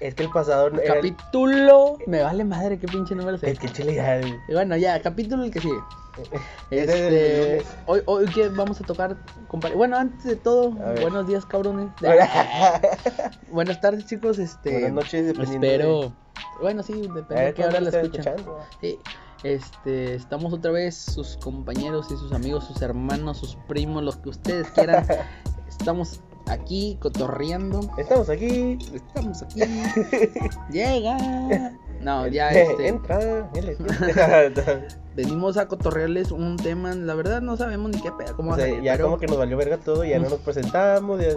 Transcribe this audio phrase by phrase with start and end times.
[0.00, 1.98] Es que el pasado era el- Capítulo.
[2.06, 3.58] Me vale madre qué pinche número Es es.
[3.58, 4.16] que chile ya.
[4.16, 5.78] el- Y bueno, ya, capítulo el que sigue.
[6.70, 9.16] Este, hoy, hoy ¿qué vamos a tocar,
[9.48, 9.76] compadre?
[9.76, 11.90] Bueno, antes de todo, buenos días, cabrones.
[13.50, 14.38] Buenas tardes, chicos.
[14.38, 16.12] Este, Buenas noches, dependiendo Espero.
[16.60, 18.36] Bueno, sí, depende de qué hora ¿cuándo la escuchan.
[18.80, 18.98] Sí,
[19.42, 24.30] este, estamos otra vez, sus compañeros y sus amigos, sus hermanos, sus primos, los que
[24.30, 25.06] ustedes quieran.
[25.68, 27.80] estamos aquí cotorreando.
[27.98, 28.78] Estamos aquí.
[28.94, 29.60] Estamos aquí.
[30.70, 31.72] Llega.
[32.00, 32.88] No, ya este.
[32.88, 33.50] Entra.
[35.16, 36.94] Venimos a cotorrearles un tema.
[36.94, 38.36] La verdad no sabemos ni qué pedo.
[38.36, 41.20] ¿Cómo O sea, ya pero- como que nos valió verga todo, ya no nos presentamos,
[41.20, 41.30] ya,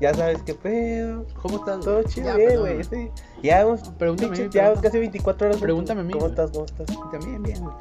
[0.00, 1.26] ya sabes qué pedo.
[1.40, 1.80] ¿Cómo estás?
[1.80, 2.84] Todo chido, Ya, bien, güey.
[2.84, 3.10] Sí.
[3.42, 5.60] Ya hemos Pregúntame a mí, pinche, ya casi 24 horas.
[5.60, 6.50] Pregúntame a mí, ¿Cómo estás?
[6.50, 6.86] ¿Cómo estás?
[7.10, 7.74] También bien, güey.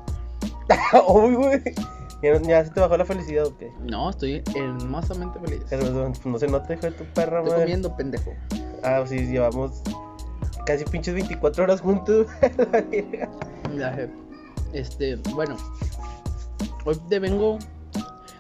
[1.08, 1.62] Uy, güey.
[2.22, 3.72] Ya, ya se te bajó la felicidad, ¿o qué?
[3.82, 5.64] No, estoy hermosamente feliz.
[5.70, 7.64] Pero no, no se nota, hijo de tu perra, Estoy madre.
[7.64, 8.34] comiendo, pendejo.
[8.84, 9.82] Ah, sí, llevamos
[10.66, 12.28] casi pinches 24 horas juntos.
[12.92, 14.10] Sé.
[14.74, 15.56] Este, bueno.
[16.86, 17.58] Hoy te vengo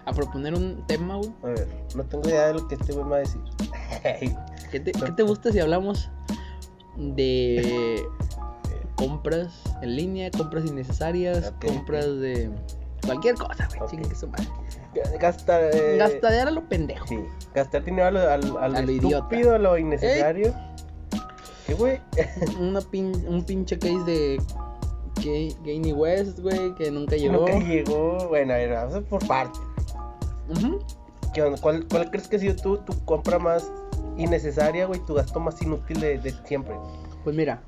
[0.05, 1.31] a proponer un tema, güey.
[1.43, 3.41] a ver, no tengo idea de lo que este güey me va a decir.
[4.71, 6.09] ¿Qué te, qué te gusta si hablamos
[6.97, 8.03] de
[8.95, 12.49] compras en línea, compras innecesarias, compras de
[13.05, 13.81] cualquier cosa, güey?
[13.81, 13.89] Ok.
[13.89, 14.47] Chingue su madre.
[15.19, 15.69] Gastar.
[15.73, 17.07] Eh, a lo pendejo.
[17.07, 17.19] Sí,
[17.53, 20.53] gastar dinero a lo, a lo A lo estúpido, a lo innecesario.
[21.67, 21.99] ¿Qué, güey?
[22.59, 24.41] Una pin- un pinche case de
[25.15, 27.47] Kanye West, güey, que nunca llegó.
[27.47, 28.27] Nunca llegó.
[28.29, 29.51] Bueno, a ver, vamos a por.
[31.33, 31.59] ¿Qué onda?
[31.61, 33.71] ¿Cuál, ¿Cuál crees que ha sido tu, tu compra más
[34.17, 34.99] innecesaria, güey?
[35.05, 36.75] Tu gasto más inútil de, de siempre.
[37.23, 37.61] Pues mira,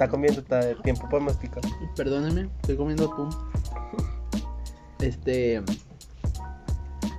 [0.00, 1.62] Está comiendo, está tiempo para masticar.
[1.94, 3.28] perdónenme, estoy comiendo atún.
[4.98, 5.62] Este.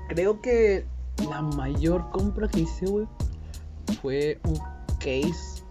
[0.10, 0.88] Creo que
[1.30, 3.08] la mayor compra que hice, güey,
[4.02, 4.58] fue un
[4.98, 5.64] case.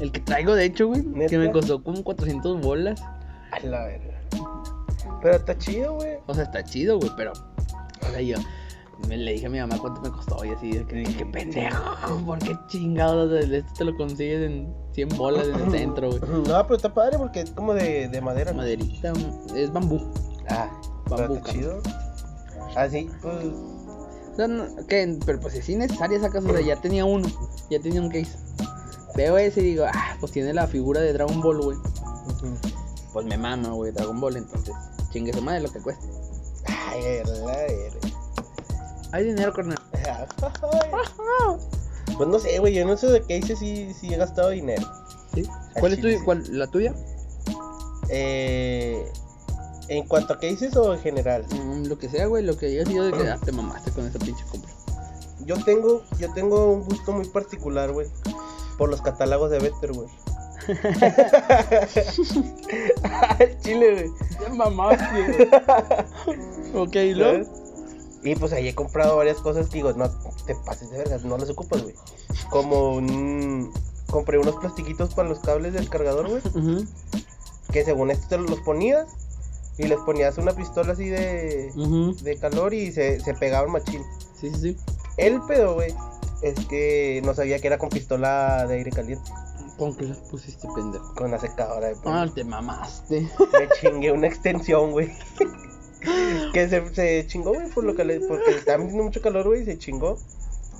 [0.00, 3.00] El que traigo, de hecho, güey, que me costó como 400 bolas.
[3.52, 4.20] A la verga.
[5.22, 6.18] Pero está chido, güey.
[6.26, 7.32] O sea, está chido, güey, pero.
[7.32, 8.36] O sea, yo
[9.08, 11.82] me le dije a mi mamá cuánto me costó y así, que dije, qué pendejo,
[12.24, 13.30] ¿por qué chingados?
[13.32, 16.20] Esto te lo consigues en 100 bolas en el centro, güey.
[16.48, 18.52] No, pero está padre porque es como de, de madera.
[18.52, 18.58] ¿no?
[18.58, 19.12] Maderita,
[19.54, 20.00] es bambú.
[20.48, 20.70] Ah,
[21.08, 21.80] Bambú, está chido.
[22.76, 23.34] Así, pues.
[24.32, 27.26] O sea, no- que, pero pues es innecesaria esa casa, o sea, ya tenía uno,
[27.70, 28.36] ya tenía un case.
[29.14, 31.78] Veo ese y digo, ah, pues tiene la figura de Dragon Ball, güey.
[33.12, 34.74] Pues me mama, güey, Dragon Ball, entonces
[35.10, 36.06] chingue su madre lo que cueste.
[36.66, 38.15] Ay, la.
[39.16, 39.78] Hay dinero, carnal.
[42.18, 44.88] Pues no sé, güey, yo no sé de qué hice si, si he gastado dinero.
[45.34, 45.44] ¿Sí?
[45.78, 46.16] ¿Cuál es tu, sí.
[46.24, 46.94] cuál, la tuya?
[48.08, 49.06] Eh,
[49.88, 51.44] en cuanto a qué hice o en general.
[51.50, 54.06] Mm, lo que sea, güey, lo que haya sido de que ah, te mamaste con
[54.06, 54.70] esa pinche compra.
[55.44, 58.06] Yo tengo, yo tengo un gusto muy particular, güey,
[58.78, 60.08] por los catálogos de Better, güey.
[63.60, 64.10] Chile, güey.
[64.38, 65.50] Te mamaste,
[66.74, 67.44] ok, ¿y luego?
[67.44, 67.65] ¿sabes?
[68.26, 70.10] Y pues ahí he comprado varias cosas que digo, no
[70.46, 71.94] te pases de vergas, no las ocupas, güey.
[72.50, 73.72] Como un...
[74.10, 76.42] Compré unos plastiquitos para los cables del cargador, güey.
[77.72, 79.06] Que según esto te los ponías
[79.78, 81.70] y les ponías una pistola así de,
[82.22, 84.02] de calor y se, se pegaban machín.
[84.40, 84.76] Sí, sí, sí.
[85.18, 85.94] El pedo, güey,
[86.42, 89.30] es que no sabía que era con pistola de aire caliente,
[89.76, 91.14] ¿Con qué las pusiste, pendejo?
[91.14, 92.14] con la secadora de pelo.
[92.14, 93.20] Ah, te mamaste.
[93.52, 95.12] Me chingué una extensión, güey.
[96.52, 99.64] que se, se chingó, güey, por lo que le, porque estaba metiendo mucho calor, güey,
[99.64, 100.18] se chingó.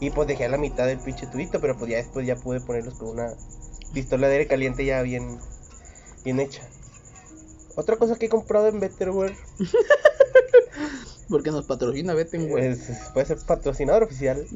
[0.00, 2.60] Y pues dejé a la mitad del pinche tubito, pero pues ya después ya pude
[2.60, 3.32] ponerlos con una
[3.94, 5.38] pistola de aire caliente ya bien,
[6.24, 6.62] bien hecha.
[7.76, 9.34] Otra cosa que he comprado en Betterware,
[11.28, 12.24] Porque nos patrocina, güey.
[12.30, 14.46] pues puede ser patrocinador oficial.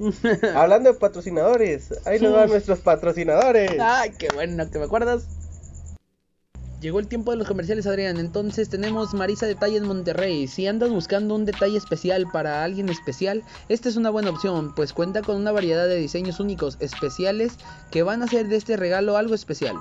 [0.55, 3.73] Hablando de patrocinadores, ahí nos van nuestros patrocinadores.
[3.81, 5.25] Ay, qué bueno que me acuerdas.
[6.81, 8.17] Llegó el tiempo de los comerciales, Adrián.
[8.17, 10.49] Entonces tenemos Marisa Detalles Monterrey.
[10.49, 14.95] Si andas buscando un detalle especial para alguien especial, esta es una buena opción, pues
[14.95, 17.53] cuenta con una variedad de diseños únicos, especiales,
[17.91, 19.77] que van a hacer de este regalo algo especial.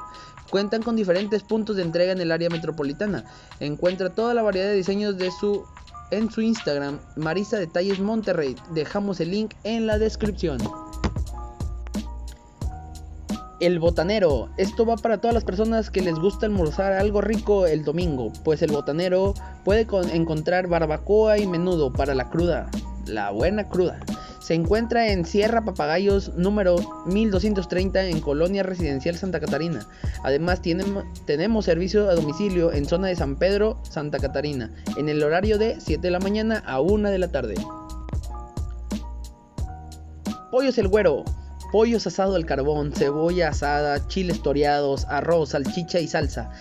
[0.50, 3.24] Cuentan con diferentes puntos de entrega en el área metropolitana.
[3.62, 5.64] Encuentra toda la variedad de diseños de su
[6.12, 8.56] en su Instagram, Marisa Detalles Monterrey.
[8.74, 10.58] Dejamos el link en la descripción.
[13.60, 14.50] El botanero.
[14.58, 18.62] Esto va para todas las personas que les gusta almorzar algo rico el domingo, pues
[18.62, 19.34] el botanero
[19.66, 22.70] puede con- encontrar barbacoa y menudo para la cruda,
[23.06, 24.00] la buena cruda.
[24.40, 29.86] Se encuentra en Sierra Papagayos número 1230 en Colonia Residencial Santa Catarina.
[30.24, 30.86] Además tiene-
[31.26, 35.80] tenemos servicio a domicilio en zona de San Pedro, Santa Catarina, en el horario de
[35.82, 37.56] 7 de la mañana a 1 de la tarde.
[40.50, 41.26] Pollos el Güero.
[41.72, 46.52] Pollos asado al carbón, cebolla asada, chiles toreados, arroz, salchicha y salsa.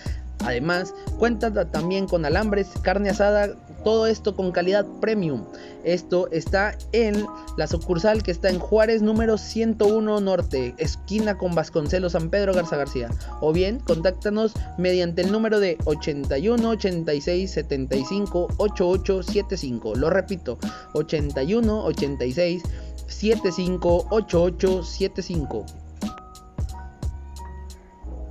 [0.45, 5.45] Además, cuenta también con alambres, carne asada, todo esto con calidad premium.
[5.83, 7.25] Esto está en
[7.57, 12.77] la sucursal que está en Juárez número 101 Norte, esquina con Vasconcelos San Pedro Garza
[12.77, 13.09] García.
[13.41, 19.95] O bien, contáctanos mediante el número de 81 86 75 8875.
[19.95, 20.57] Lo repito,
[20.93, 22.63] 81 86
[23.09, 25.65] 75 8875.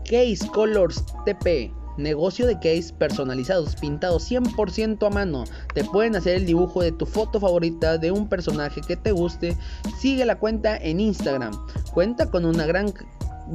[0.05, 5.45] Case Colors TP Negocio de case personalizados, pintados 100% a mano.
[5.75, 9.57] Te pueden hacer el dibujo de tu foto favorita de un personaje que te guste.
[9.99, 11.53] Sigue la cuenta en Instagram.
[11.93, 12.93] Cuenta con una gran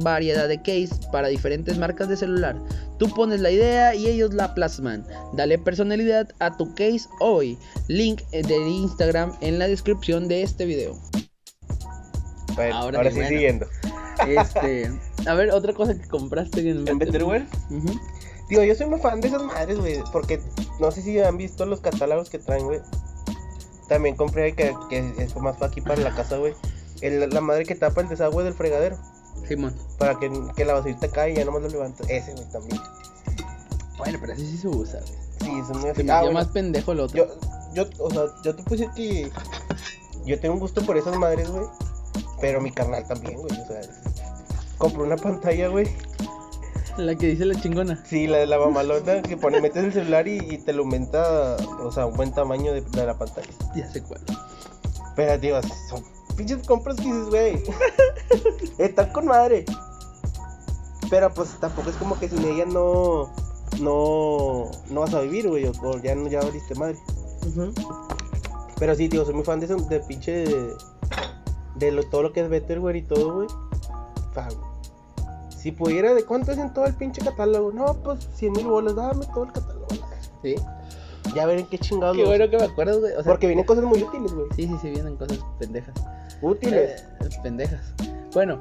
[0.00, 2.60] variedad de case para diferentes marcas de celular.
[2.98, 5.06] Tú pones la idea y ellos la plasman.
[5.32, 7.58] Dale personalidad a tu case hoy.
[7.88, 10.98] Link de Instagram en la descripción de este video.
[12.72, 13.66] ahora, sí siguiendo.
[14.28, 14.90] Este,
[15.26, 17.46] a ver, otra cosa que compraste en, ¿En Betterware.
[18.48, 20.02] Digo, yo soy muy fan de esas madres, güey.
[20.12, 20.40] Porque
[20.80, 22.80] no sé si han visto los catálogos que traen, güey.
[23.88, 26.54] También compré que, que es más aquí para la casa, güey.
[27.00, 28.96] la madre que tapa el desagüe del fregadero.
[29.46, 29.74] Simón.
[29.98, 32.04] Para que, que la basurita caiga y ya nomás lo levanta.
[32.08, 32.80] Ese, güey, también.
[33.98, 35.24] Bueno, pero así sí se usa, güey.
[35.40, 37.16] Sí, es muy Se ah, más pendejo el otro.
[37.16, 37.26] Yo,
[37.74, 39.30] yo, o sea, yo te puse que.
[40.24, 41.66] Yo tengo un gusto por esas madres, güey.
[42.40, 43.60] Pero mi carnal también, güey.
[43.60, 43.80] O sea,
[44.78, 45.86] compré una pantalla, güey.
[46.96, 48.00] La que dice la chingona.
[48.04, 51.90] Sí, la de la mamalona que pone, metes el celular y, te lo aumenta, o
[51.90, 53.48] sea, un buen tamaño de, la pantalla.
[53.74, 54.20] Ya sé cuál.
[55.16, 56.04] Pero, tío, son
[56.36, 57.62] pinches compras que dices, güey.
[58.78, 59.64] Están con madre.
[61.10, 63.32] Pero pues tampoco es como que sin ella no.
[63.80, 64.70] No.
[64.88, 65.66] No vas a vivir, güey.
[65.66, 66.96] O, ya no ya abriste madre.
[68.78, 70.44] Pero sí, tío, soy muy fan de eso, de pinche.
[71.76, 73.48] De, todo lo que es Better, güey, y todo, güey.
[75.64, 77.72] Si pudiera, ¿de cuánto es en todo el pinche catálogo?
[77.72, 79.86] No, pues 100 mil bolas, dame todo el catálogo.
[80.42, 80.56] Sí.
[81.34, 82.18] Ya verán qué chingados.
[82.18, 83.14] Qué bueno que me acuerdo, güey.
[83.24, 84.46] Porque vienen cosas muy útiles, güey.
[84.54, 85.94] Sí, sí, sí, vienen cosas pendejas.
[86.42, 87.00] Útiles.
[87.00, 87.94] Eh, pendejas.
[88.34, 88.60] Bueno,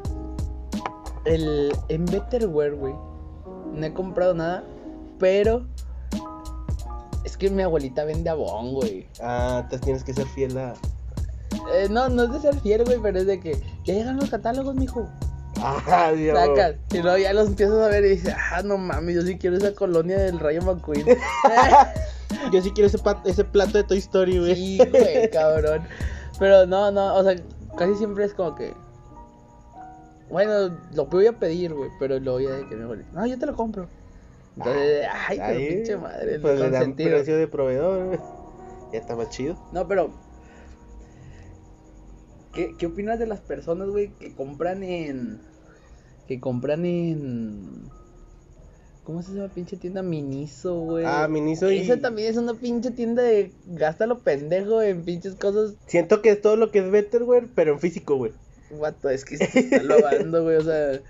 [1.26, 2.94] el, en Betterware, güey,
[3.74, 4.64] no he comprado nada,
[5.20, 5.66] pero
[7.26, 9.08] es que mi abuelita vende abón, güey.
[9.22, 10.74] Ah, entonces tienes que ser fiel a.
[11.74, 14.30] Eh, no, no es de ser fiel, güey, pero es de que ya llegan los
[14.30, 15.10] catálogos, mijo.
[15.64, 16.38] Ajá, Dios.
[16.38, 16.76] Sacas.
[16.92, 19.56] Y luego ya los empiezas a ver y dices, ah, no mames, yo sí quiero
[19.56, 21.06] esa colonia del Rayo McQueen.
[22.52, 24.56] yo sí quiero ese, ese plato de Toy Story, güey.
[24.56, 25.84] Sí, güey, cabrón.
[26.38, 27.36] Pero no, no, o sea,
[27.78, 28.74] casi siempre es como que.
[30.30, 33.46] Bueno, lo voy a pedir, güey, pero luego ya de que me No, yo te
[33.46, 33.88] lo compro.
[34.58, 36.40] Entonces, ay, qué pinche madre.
[36.40, 38.20] Pues le dan precio de proveedor, güey.
[38.92, 39.58] Ya está más chido.
[39.72, 40.12] No, pero
[42.54, 45.42] ¿Qué, ¿Qué opinas de las personas, güey, que compran en.
[46.28, 47.90] Que compran en.
[49.04, 50.02] ¿Cómo se llama pinche tienda?
[50.02, 51.04] Miniso, güey.
[51.06, 51.80] Ah, Miniso y...
[51.80, 55.74] Esa también es una pinche tienda de gástalo pendejo en pinches cosas.
[55.88, 58.32] Siento que es todo lo que es Betterware, pero en físico, güey.
[58.72, 61.02] Guato, es que se está lavando, güey, o sea...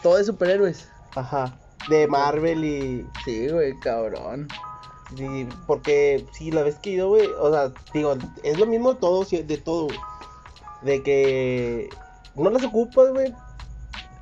[0.00, 0.88] Todo de superhéroes.
[1.16, 1.58] Ajá,
[1.90, 3.04] de Marvel y...
[3.24, 4.46] Sí, güey, cabrón.
[5.16, 9.24] Sí, porque, sí, la vez que ido, güey, o sea, digo, es lo mismo todo,
[9.24, 9.98] de todo, güey
[10.82, 11.88] de que
[12.34, 13.34] no las ocupas, güey.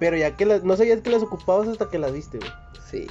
[0.05, 2.51] Pero ya que las, no sabías que las ocupabas hasta que las viste, güey.
[2.91, 3.07] Sí.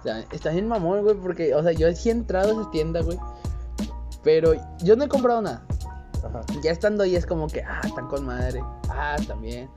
[0.00, 2.70] O sea, estás bien mamón, güey, porque, o sea, yo sí he entrado a esa
[2.72, 3.16] tienda, güey.
[4.24, 5.64] Pero yo no he comprado nada.
[6.24, 6.40] Ajá.
[6.60, 8.64] Ya estando ahí es como que, ah, están con madre.
[8.88, 9.70] Ah, también.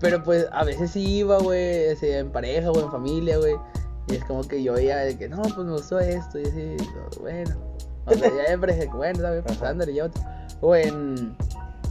[0.00, 3.54] Pero pues a veces sí iba, güey, en pareja o en familia, güey.
[4.08, 6.40] Y es como que yo veía de que, no, pues me gustó esto.
[6.40, 6.76] Y así,
[7.20, 7.54] bueno.
[8.06, 9.44] O sea, ya siempre, bueno, ¿sabes?
[9.46, 10.20] Pues ándale, otro.
[10.62, 11.36] O en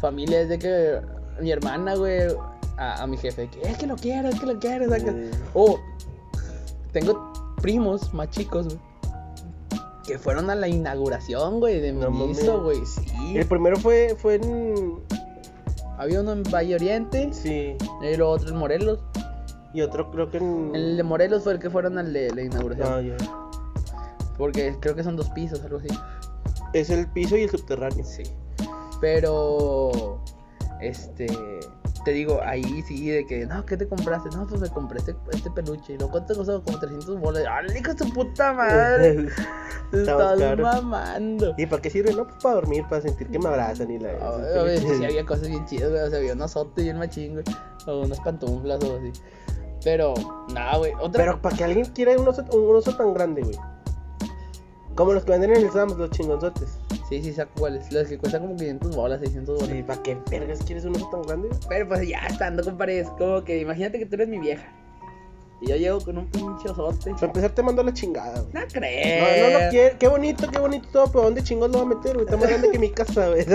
[0.01, 0.99] familia es de que
[1.39, 2.27] mi hermana, güey,
[2.77, 4.85] a, mi jefe, que es que lo quiero, es que lo quiero.
[5.53, 5.79] O
[6.91, 8.79] tengo primos más chicos, güey.
[10.05, 13.37] Que fueron a la inauguración, güey, de no, güey, sí.
[13.37, 14.99] El primero fue, fue en...
[15.97, 17.29] Había uno en Valle Oriente.
[17.31, 17.77] Sí.
[18.01, 18.99] Y luego otro en Morelos.
[19.73, 20.75] Y otro creo que en...
[20.75, 22.87] El de Morelos fue el que fueron al de la inauguración.
[22.91, 23.15] Ah, ya.
[24.37, 25.87] Porque creo que son dos pisos, algo así.
[26.73, 28.03] Es el piso y el subterráneo.
[28.03, 28.23] Sí.
[28.99, 30.19] Pero,
[30.81, 31.27] este,
[32.03, 34.29] te digo, ahí sí, de que, no, ¿qué te compraste?
[34.35, 35.93] No, pues me compré este, este peluche.
[35.93, 36.63] ¿Y lo cuánto costó?
[36.63, 37.43] Como 300 bolas.
[37.49, 39.27] ¡Ah, hijo su puta madre!
[39.91, 41.53] te estás mamando.
[41.57, 42.13] ¿Y para qué sirve?
[42.13, 44.11] No, pues para dormir, para sentir que me abrazan y la.
[44.11, 46.01] A ver, sí había cosas bien chidas, güey.
[46.01, 47.45] O sea, había un azote y un machín, güey.
[47.87, 49.11] O unas pantuflas o así.
[49.83, 50.13] Pero,
[50.53, 50.93] nada, güey.
[51.01, 51.23] Otra...
[51.23, 53.57] Pero para que alguien quiera un oso, un oso tan grande, güey.
[54.95, 56.77] Como los que venden en el Sams, los chingonzotes.
[57.09, 57.91] Sí, sí, saco cuáles.
[57.91, 59.75] Los que cuestan como 500 bolas, 600 bolas.
[59.75, 61.49] Sí, ¿para qué vergas quieres un oso tan grande?
[61.69, 64.63] Pero pues ya estando, compadre, es como que imagínate que tú eres mi vieja.
[65.61, 67.11] Y yo llego con un pinche osote.
[67.11, 68.53] Para empezar te mando la chingada, güey.
[68.53, 69.49] No No, creo.
[69.53, 69.97] no lo quiero.
[69.99, 72.25] Qué bonito, qué bonito todo, pero ¿dónde chingos lo va a meter, güey?
[72.25, 73.45] Está más grande que mi casa, güey.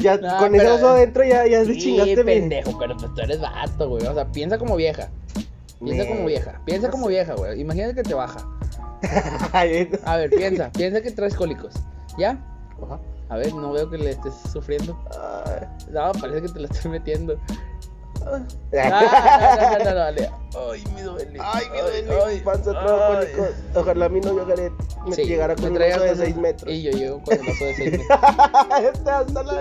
[0.00, 2.40] Ya No, con pero- ese oso adentro ya, ya se Sí, chingaste, güey.
[2.40, 4.06] pendejo, pero pues tú eres vato, güey.
[4.06, 5.08] O sea, piensa como vieja.
[5.82, 6.60] Piensa como vieja.
[6.66, 7.12] Piensa no como sé.
[7.12, 7.60] vieja, güey.
[7.60, 8.46] Imagínate que te baja.
[9.52, 9.64] A
[10.16, 10.70] ver, piensa.
[10.72, 11.74] piensa que traes cólicos.
[12.18, 12.38] ¿Ya?
[12.84, 12.98] Ajá.
[13.28, 14.96] A ver, no veo que le estés sufriendo.
[15.90, 17.36] No, parece que te la estoy metiendo.
[18.24, 18.42] Ay.
[18.80, 20.30] Ah, no, no, no, no, no, dale.
[20.72, 21.38] Ay, me duele.
[21.42, 23.46] Ay, mi duele, ay, panza traumático.
[23.74, 24.72] Ojalá mi novio Gareth
[25.06, 26.72] me Sí, llegara me con un traiga oso de con 6 un- metros.
[26.72, 28.08] Y yo llego con el oso de 6 metros.
[28.94, 29.60] Este hasta la.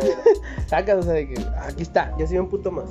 [0.67, 2.15] Sacas, o sea, de que aquí está.
[2.17, 2.85] Ya soy un puto más.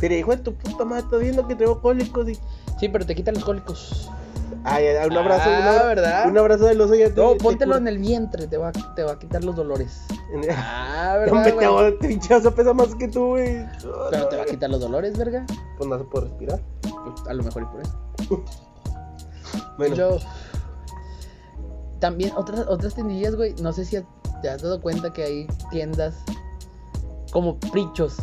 [0.00, 2.34] Pero hijo de tu puta madre, estás viendo que traigo cólicos y.
[2.78, 4.10] Sí, pero te quitan los cólicos.
[4.64, 5.86] Ay, un abrazo, Ah, abrazo.
[5.86, 6.26] ¿verdad?
[6.28, 7.20] Un abrazo del oso ya te.
[7.20, 10.02] No, te póntelo en el vientre, te va, te va a quitar los dolores.
[10.50, 11.98] Ah, ¿verdad, te güey?
[11.98, 13.66] te pinche oso pesa más que tú, güey.
[14.10, 15.46] Pero te va a quitar los dolores, verga.
[15.78, 16.60] Pues no se puede respirar.
[16.82, 17.98] Pues, a lo mejor y por eso.
[19.78, 20.18] Bueno, Yo.
[21.98, 23.54] También, otras, otras tiendillas, güey.
[23.60, 23.98] No sé si
[24.42, 26.14] te has dado cuenta que hay tiendas
[27.32, 28.16] como Prichos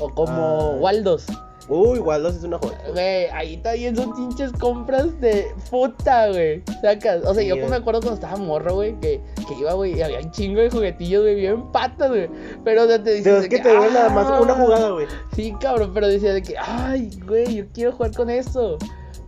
[0.00, 0.76] o como Ah.
[0.80, 1.26] Waldos.
[1.68, 2.78] Uy, Waldos es una joya.
[2.92, 6.62] Güey, ahí también son pinches compras de puta, güey.
[6.82, 7.24] Sacas.
[7.24, 7.68] O sea, Sí, yo güey.
[7.68, 10.70] me acuerdo cuando estaba morro, güey, que, que iba, güey, y había un chingo de
[10.70, 12.28] juguetillos, güey, bien patas, güey.
[12.64, 13.24] Pero o sea, te dices.
[13.24, 14.40] Pero es de que te dieron nada más "Ah".
[14.40, 15.06] una jugada, güey.
[15.34, 18.78] Sí, cabrón, pero decía de que, ay, güey, yo quiero jugar con eso.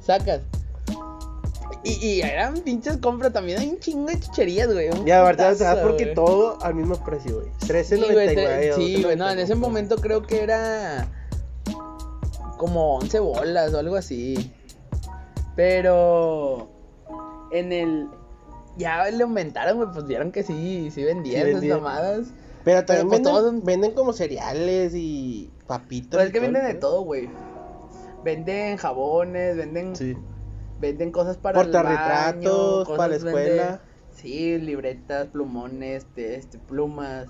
[0.01, 0.41] Sacas.
[1.85, 4.89] Y, y eran pinches compras también, hay un chingo de chucherías, güey.
[4.91, 5.83] un Y aparte, putazo, ¿sabes?
[5.85, 6.15] Porque güey.
[6.15, 7.47] todo al mismo precio, güey.
[7.85, 8.35] Sí, güey, 13.99.
[8.35, 9.57] tre- o Sí, güey, no, en ese 12.99.
[9.59, 11.09] momento creo que era
[12.59, 14.53] como 11 bolas o algo así.
[15.57, 16.69] Pero
[17.51, 18.09] en el
[18.77, 22.29] ya le aumentaron, güey, pues vieron que sí, sí vendían Sí esas mamadas.
[22.65, 26.11] Pero también pues, venden, todos venden como cereales y papitas.
[26.19, 27.31] Pues es que todo venden de todo, güey.
[28.25, 30.17] Venden jabones, venden Sí.
[30.81, 33.81] venden cosas para el baño, Portarretratos, para la venden- escuela.
[34.13, 37.29] Sí, libretas, plumones, este, este, plumas,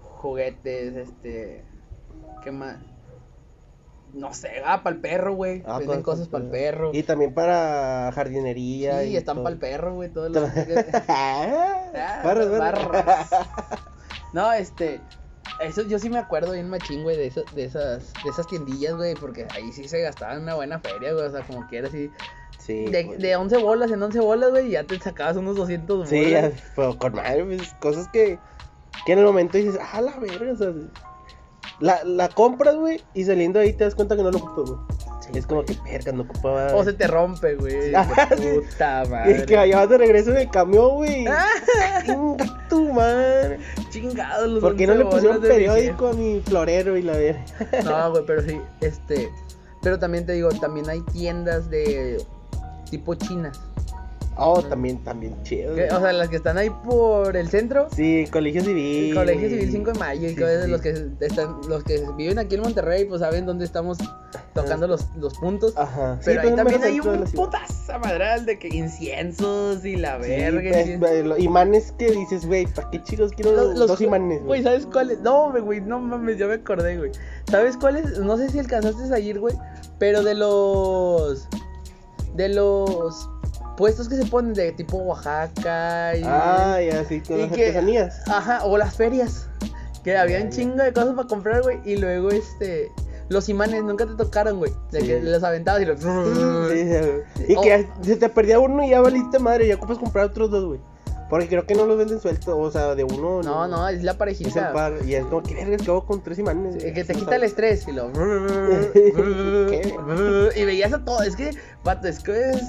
[0.00, 1.64] juguetes, este,
[2.44, 2.76] ¿qué más?
[4.12, 5.62] No sé, ah, para el perro, güey.
[5.66, 6.90] Ah, Venden cosas para el perro.
[6.92, 9.00] Y también para jardinería.
[9.02, 10.48] Sí, y están para el perro, güey, todos los
[11.08, 13.30] Ah, Barras, barras.
[14.32, 15.00] No, este,
[15.60, 18.94] eso yo sí me acuerdo bien machín, güey, de, eso- de esas, de esas tiendillas,
[18.96, 22.10] güey, porque ahí sí se gastaban una buena feria, güey, o sea, como quiera, así,
[22.58, 22.84] Sí.
[22.86, 23.18] de, pues.
[23.18, 26.10] de 11 bolas en 11 bolas, güey, ya te sacabas unos 200 bolas.
[26.10, 26.34] Sí,
[26.76, 28.38] pero con madre, pues, cosas que,
[29.06, 30.72] que en el momento dices, ah, la verga, o sea,
[31.80, 34.80] la, la compras, güey, y saliendo ahí te das cuenta que no lo ocupas, güey.
[35.20, 36.74] Sí, es como que, verga, no ocupaba.
[36.74, 37.92] O se te rompe, güey.
[38.70, 39.46] Puta madre.
[39.46, 41.24] que allá vas de regreso en el camión, güey.
[42.06, 43.58] Chinga tu madre.
[43.90, 47.02] Chingados los ¿Por qué no 11 le pusieron de mi periódico a mi florero y
[47.02, 47.44] la vieja.
[47.84, 49.30] No, güey, pero sí, este.
[49.82, 52.22] Pero también te digo, también hay tiendas de
[52.90, 53.58] tipo chinas.
[54.42, 55.74] Oh, también, también chido.
[55.74, 57.88] que- o sea, las que están ahí por el centro.
[57.94, 59.14] Sí, colegio civil.
[59.14, 60.68] Colegio Civil 5 de Mayo y Sí, sí.
[60.70, 63.98] los que están, los que viven aquí en Monterrey, pues saben dónde estamos
[64.54, 65.76] tocando los, los puntos.
[65.76, 66.16] Ajá.
[66.20, 70.28] sí, Pero ahí pues, también hay un putaza madral de que inciensos y la Sí,
[70.30, 70.70] verga.
[70.98, 74.42] pues, imanes que dices, güey, ¿para qué chicos quiero Los- los dos imanes?
[74.44, 75.20] Güey, ¿sabes cuáles?
[75.20, 77.10] No, güey, no mames, ya me acordé, güey.
[77.50, 78.18] ¿Sabes cuáles?
[78.18, 79.54] No sé si alcanzaste a ir, güey,
[79.98, 81.46] pero de los.
[82.34, 83.28] De los
[83.80, 86.22] puestos que se ponen de tipo Oaxaca y.
[86.24, 88.20] Ah, ya, sí, con las que- artesanías.
[88.28, 89.48] Ajá, o las ferias.
[90.04, 91.78] Que había un chingo de cosas para comprar, güey.
[91.84, 92.92] Y luego, este.
[93.30, 94.72] Los imanes nunca te tocaron, güey.
[94.90, 95.06] De Sí.
[95.06, 96.00] que los aventabas y los.
[96.00, 96.06] Sí,
[97.48, 97.60] y Oh.
[97.62, 100.80] que se te perdía uno y ya valiste madre, ya ocupas comprar otros dos, güey.
[101.30, 103.40] Porque creo que no los venden sueltos, o sea, de uno.
[103.42, 104.72] No, no, es la Es el parejita.
[104.72, 106.82] par, y es como que vergas que hago con tres imanes.
[106.82, 108.10] Eh, Que te quita el estrés y lo.
[108.12, 109.94] ¿Qué?
[110.56, 111.24] y veías a todos.
[111.26, 111.50] Es que,
[111.84, 112.62] vato, es que es.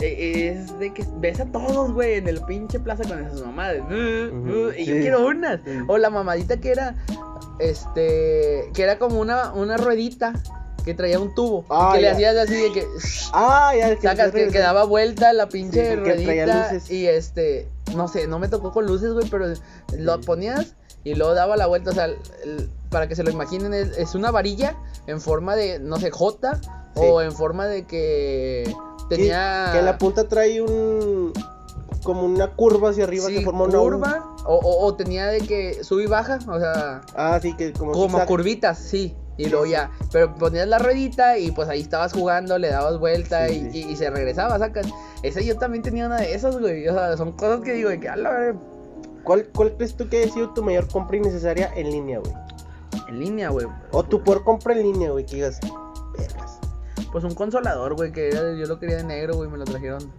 [0.00, 3.80] Eh, Es de que ves a todos, güey, en el pinche plaza con esas mamadas.
[3.80, 5.60] Ujú, Y yo quiero unas.
[5.64, 5.78] Sí.
[5.88, 6.94] O la mamadita que era.
[7.58, 8.70] Este.
[8.74, 10.34] Que era como una, una ruedita
[10.84, 11.64] que traía un tubo.
[11.70, 12.12] Ah, que le ya.
[12.12, 12.86] hacías así de que.
[13.32, 16.72] Ah, ya, el que Sacas que, que daba vuelta la pinche Sí, ruedita.
[16.90, 17.68] Y este.
[17.94, 19.46] No sé, no me tocó con luces, güey, pero
[19.96, 20.74] lo ponías
[21.04, 21.90] y luego daba la vuelta.
[21.90, 22.08] O sea,
[22.90, 24.76] para que se lo imaginen, es, es una varilla
[25.06, 26.60] en forma de, no sé, J.
[26.98, 28.74] O en forma de que
[29.08, 29.68] tenía.
[29.72, 31.32] Que en la punta trae un.
[32.02, 33.84] Como una curva hacia arriba sí, que forma una U.
[33.84, 34.34] curva.
[34.44, 36.38] O, o- o tenía de que sube y baja.
[36.48, 37.92] O sea, Ah, sí, que como.
[37.92, 38.26] como zigzag.
[38.28, 39.16] curvitas, sí.
[39.38, 43.48] Y luego ya, pero ponías la ruedita y pues ahí estabas jugando, le dabas vuelta
[43.48, 43.78] Sí, y, sí.
[43.88, 44.86] y- y se regresaba, sacas.
[45.22, 46.88] Ese yo también tenía una de esas, güey.
[46.88, 48.58] O sea, son cosas que digo, de que a la verga,
[49.24, 52.32] ¿Cuál, ¿Cuál crees tú que ha sido tu mayor compra innecesaria en línea, güey?
[53.08, 53.66] En línea, güey.
[53.90, 55.58] O tu peor compra en línea, güey, que digas,
[56.16, 56.58] vergas,
[57.16, 60.12] Pues un consolador, güey, que era- yo lo quería de negro, güey, me lo trajeron.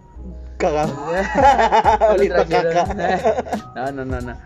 [0.56, 0.92] cagado.
[2.18, 2.98] me lo trajeron.
[3.76, 4.36] no, no, no, no.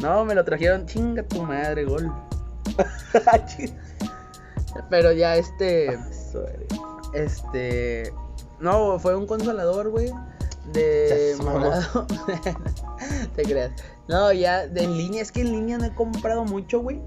[0.00, 2.12] No, me lo trajeron, chinga tu madre, gol.
[4.88, 5.98] Pero ya este,
[7.12, 8.12] este,
[8.60, 10.12] no, fue un consolador, güey,
[10.72, 11.34] de.
[13.34, 13.72] Te creas.
[14.06, 17.02] No, ya de en línea, es que en línea no he comprado mucho, güey.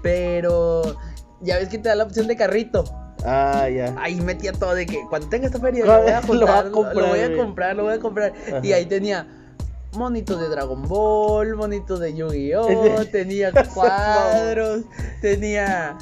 [0.00, 0.96] Pero
[1.40, 2.84] ya ves que te da la opción de carrito.
[3.26, 3.94] Ah, ya.
[3.98, 6.96] Ahí metía todo de que cuando tenga esta feria Lo voy a juntar, lo, comprar,
[6.96, 8.32] lo voy a comprar, lo voy a comprar.
[8.62, 9.26] Y ahí tenía
[9.94, 14.82] monitos de Dragon Ball, monitos de Yu-Gi-Oh, tenía cuadros,
[15.20, 15.96] tenía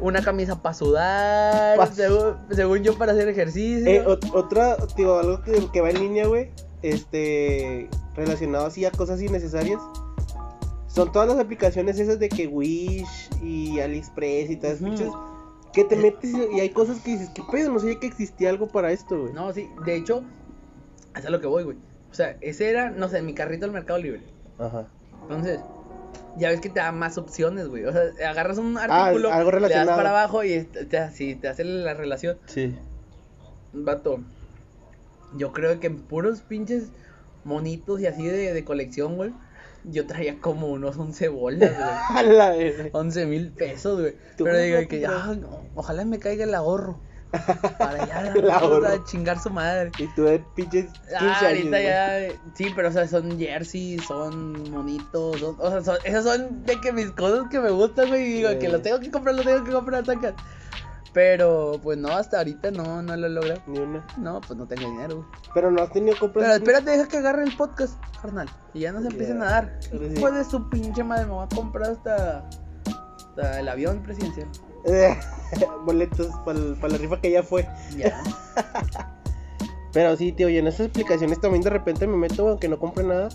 [0.00, 3.86] una camisa para sudar, Pa- según, según yo para hacer ejercicio.
[3.86, 6.50] Eh, ot- otra, digo, algo que, que va en línea, güey,
[6.82, 9.80] este, relacionado así a cosas innecesarias,
[10.88, 14.90] son todas las aplicaciones esas de que Wish y AliExpress y todas esas
[15.72, 17.72] que te metes y hay cosas que dices, ¿qué pedo?
[17.72, 19.32] No sabía que existía algo para esto, güey.
[19.32, 20.22] No, sí, de hecho,
[21.14, 21.76] hasta lo que voy, güey.
[22.10, 24.22] O sea, ese era, no sé, mi carrito del Mercado Libre.
[24.58, 24.86] Ajá.
[25.22, 25.60] Entonces,
[26.36, 27.84] ya ves que te da más opciones, güey.
[27.86, 29.96] O sea, agarras un artículo, Ah, algo le das relacionado.
[29.96, 32.38] para abajo y te, te, sí, te hace la relación.
[32.46, 32.74] Sí.
[33.72, 34.20] Vato,
[35.36, 36.90] yo creo que en puros pinches
[37.44, 39.32] monitos y así de, de colección, güey,
[39.84, 41.90] yo traía como unos 11 bolas, güey.
[42.18, 42.90] A la verga.
[42.92, 44.14] 11 mil pesos, güey.
[44.36, 47.00] ¿Tú Pero digo que, ah, no, ojalá me caiga el ahorro.
[47.78, 48.86] Para El ahorro.
[48.86, 49.90] a chingar su madre.
[49.98, 54.70] Y tú de pinches 15 Ah, ahorita ya, sí, pero o sea, son jerseys, son
[54.70, 58.22] monitos, son- o sea, son, esas son de que mis cosas que me gustan, güey,
[58.22, 60.34] y digo que los tengo que comprar, los tengo que comprar, sacas.
[61.12, 63.60] Pero, pues no, hasta ahorita no, no lo he logrado.
[63.66, 64.06] Ni una.
[64.16, 65.28] No, pues no tengo dinero, güey.
[65.52, 66.44] Pero no has tenido compras.
[66.44, 68.48] Pero espérate, deja que agarre el podcast, carnal.
[68.72, 69.78] Y ya nos empiecen Ya, a dar.
[69.80, 69.90] sí.
[70.16, 72.48] Hijo de su pinche madre, me voy a comprar hasta,
[73.16, 74.48] hasta el avión presidencial.
[75.84, 76.58] boletos para
[76.92, 77.68] la rifa que ya fue.
[77.96, 78.20] Ya.
[79.92, 83.04] Pero sí, tío, y en esas aplicaciones también de repente me meto, aunque no compre
[83.04, 83.28] nada.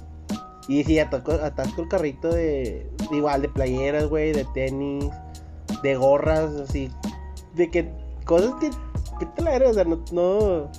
[0.68, 5.06] Y sí, atasco, atasco el carrito de, de igual, de playeras, güey, de tenis,
[5.84, 6.92] de gorras, así.
[7.58, 7.90] De que
[8.26, 8.70] cosas que,
[9.20, 10.70] que te la eres, o sea, no, no.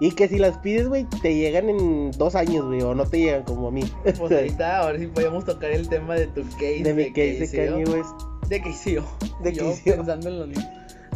[0.00, 3.18] Y que si las pides, güey, te llegan en dos años, güey, o no te
[3.18, 3.84] llegan como a mí.
[4.02, 6.82] Pues ahorita, ahora sí podíamos tocar el tema de tu case.
[6.82, 7.66] de mi case de.
[7.70, 8.10] Kanye West.
[8.48, 9.04] De KCO.
[9.42, 9.96] De Yo KCO.
[9.96, 10.64] pensando en lo mismo.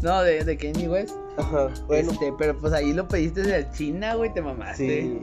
[0.03, 1.14] No, de, de Kanye West.
[1.37, 5.03] Ajá, bueno, Este, pero pues ahí lo pediste de China, güey, te mamaste.
[5.03, 5.18] sí.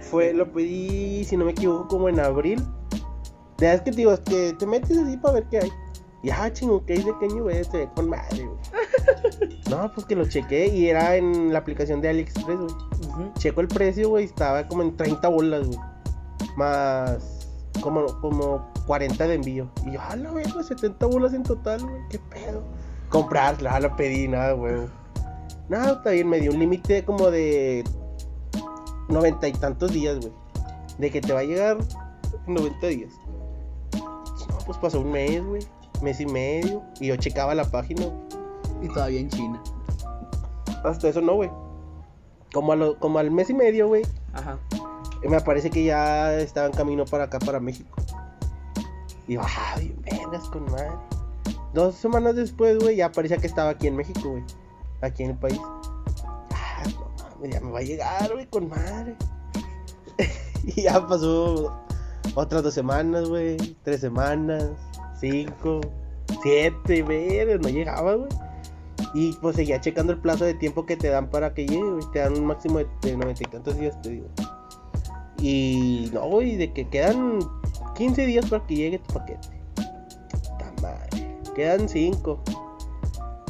[0.00, 2.62] Fue, lo pedí, si no me equivoco, como en abril.
[3.58, 5.70] Ya es que te digo, es que te metes así para ver qué hay.
[6.22, 7.70] Y ah, chingo, ¿qué hay de Kanye West?
[7.70, 9.60] Se ve con madre, güey.
[9.70, 13.32] no, pues que lo chequé y era en la aplicación de AliExpress, güey.
[13.38, 15.78] Checo el precio, güey, estaba como en 30 bolas, güey.
[16.56, 17.38] Más
[17.80, 19.70] como, como 40 de envío.
[19.86, 22.62] Y yo, ah, la verga, 70 bolas en total, güey, qué pedo.
[23.08, 24.74] Comprar, la, pedí, nada, güey.
[25.68, 27.84] Nada, está bien, me dio un límite como de
[29.08, 30.32] 90 y tantos días, güey.
[30.98, 31.78] De que te va a llegar
[32.46, 33.12] en 90 días.
[33.94, 35.62] No, pues pasó un mes, güey.
[36.02, 36.82] Mes y medio.
[37.00, 38.06] Y yo checaba la página.
[38.82, 39.62] Y todavía en China.
[40.84, 41.50] Hasta eso no, güey.
[42.52, 44.04] Como, a lo- como al mes y medio, güey.
[44.32, 44.58] Ajá.
[45.28, 47.96] Me parece que ya estaba en camino para acá, para México.
[49.26, 49.40] Y yo,
[49.74, 50.92] ay, vergas con madre.
[51.74, 54.44] Dos semanas después, güey, ya parecía que estaba aquí en México, güey.
[55.02, 55.60] Aquí en el país.
[56.54, 59.16] Ah, no mames, ya me va a llegar, güey, con madre.
[60.64, 61.76] y ya pasó
[62.34, 63.56] otras dos semanas, güey.
[63.82, 64.70] Tres semanas,
[65.20, 65.80] cinco,
[66.42, 68.28] siete, verga, no llegaba, güey.
[69.14, 72.04] Y pues seguía checando el plazo de tiempo que te dan para que llegue, güey.
[72.12, 74.26] Te dan un máximo de, de noventa y tantos días, te digo.
[75.40, 77.38] Y no, güey, de que quedan
[77.96, 79.48] 15 días para que llegue tu paquete.
[79.74, 81.38] Puta madre.
[81.54, 82.42] Quedan 5.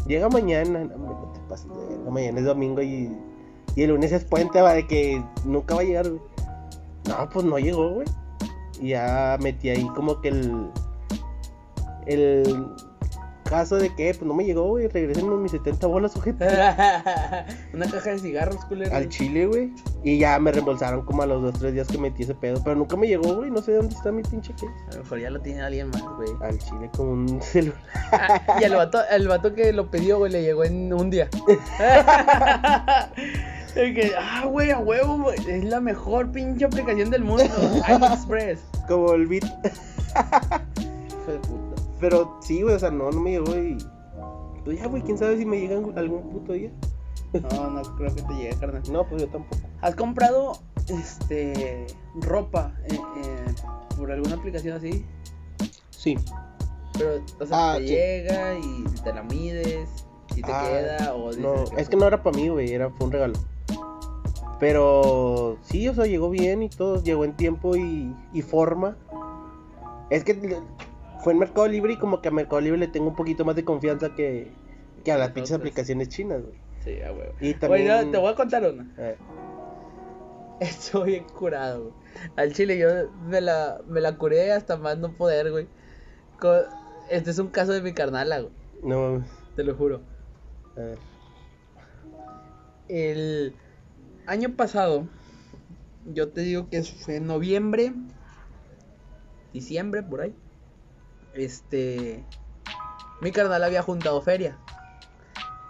[0.07, 0.85] Llega mañana.
[0.85, 3.15] No, no te pases de Mañana es domingo y,
[3.77, 6.23] y el lunes es puente, va, de que nunca va a llegar, güey.
[7.07, 8.07] No, pues no llegó, güey.
[8.81, 10.71] Y ya metí ahí como que el.
[12.09, 12.67] El
[13.49, 14.89] caso de que, pues no me llegó, güey.
[14.89, 16.45] Regresen mis 70 bolas, sujeto.
[17.75, 18.95] Una caja de cigarros, culero.
[18.95, 19.73] al chile, güey.
[20.05, 22.63] Y ya me reembolsaron como a los 2-3 días que metí ese pedo.
[22.63, 23.51] Pero nunca me llegó, güey.
[23.51, 24.67] No sé dónde está mi pinche case.
[24.91, 26.31] A lo mejor ya lo tiene alguien más, güey.
[26.43, 27.79] Al chile como un celular.
[28.13, 31.29] Ah, y el vato, el vato que lo pidió, güey, le llegó en un día.
[33.75, 35.39] Que, ah, güey, a huevo, güey.
[35.47, 37.45] Es la mejor pinche aplicación del mundo.
[37.85, 38.59] AliExpress.
[38.89, 39.45] Como el beat.
[39.45, 41.68] Hijo de puta.
[42.01, 42.75] Pero sí, güey.
[42.75, 43.77] O sea, no, no me llegó y.
[44.65, 45.03] Pues ya, güey.
[45.03, 46.71] Quién sabe si me llegan algún puto día.
[47.33, 48.83] No, no creo que te llegue, carnal.
[48.91, 49.63] No, pues yo tampoco.
[49.83, 50.53] ¿Has comprado
[50.89, 51.87] este
[52.23, 53.55] ropa eh, eh,
[53.99, 55.05] por alguna aplicación así?
[55.91, 56.17] Sí.
[56.99, 57.95] Pero, o sea, Ah, te sí.
[57.95, 62.23] llega y te la mides, si te Ah, queda o No, es que no era
[62.23, 63.35] para mí, güey, era fue un regalo.
[64.59, 68.97] Pero sí, o sea, llegó bien y todo, llegó en tiempo y, y forma.
[70.11, 70.35] Es que
[71.19, 73.57] fue en Mercado Libre y como que a Mercado Libre le tengo un poquito más
[73.57, 74.53] de confianza que,
[75.05, 75.61] que a las pinches Otras.
[75.61, 76.55] aplicaciones chinas, güey.
[76.85, 77.35] Sí, a huevo.
[77.41, 77.87] Y también...
[77.87, 78.89] Bueno, te voy a contar una.
[80.61, 81.95] Estoy bien curado, güey.
[82.37, 82.89] Al chile yo
[83.27, 85.69] me la, me la curé hasta más no poder, güey.
[87.11, 88.53] Este es un caso de mi carnala, güey.
[88.83, 89.31] no mames.
[89.57, 90.01] Te lo juro.
[90.77, 90.99] A ver.
[92.89, 93.55] El
[94.27, 95.07] año pasado,
[96.07, 97.93] yo te digo que fue en noviembre,
[99.53, 100.35] diciembre, por ahí.
[101.35, 102.25] Este,
[103.21, 104.59] mi carnal había juntado feria.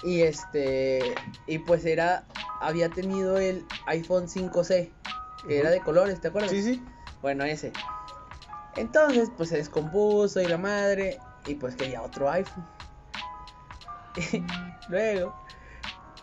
[0.03, 1.15] Y este,
[1.47, 2.25] y pues era,
[2.61, 4.91] había tenido el iPhone 5C,
[5.47, 6.51] que era de colores, ¿te acuerdas?
[6.51, 6.83] Sí, sí.
[7.21, 7.73] Bueno, ese.
[8.77, 11.19] Entonces, pues se descompuso y la madre.
[11.47, 12.67] Y pues quería otro iPhone.
[14.33, 14.45] Y
[14.89, 15.35] luego,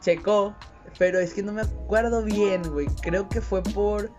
[0.01, 0.55] checó.
[0.97, 2.87] Pero es que no me acuerdo bien, güey.
[3.01, 4.11] Creo que fue por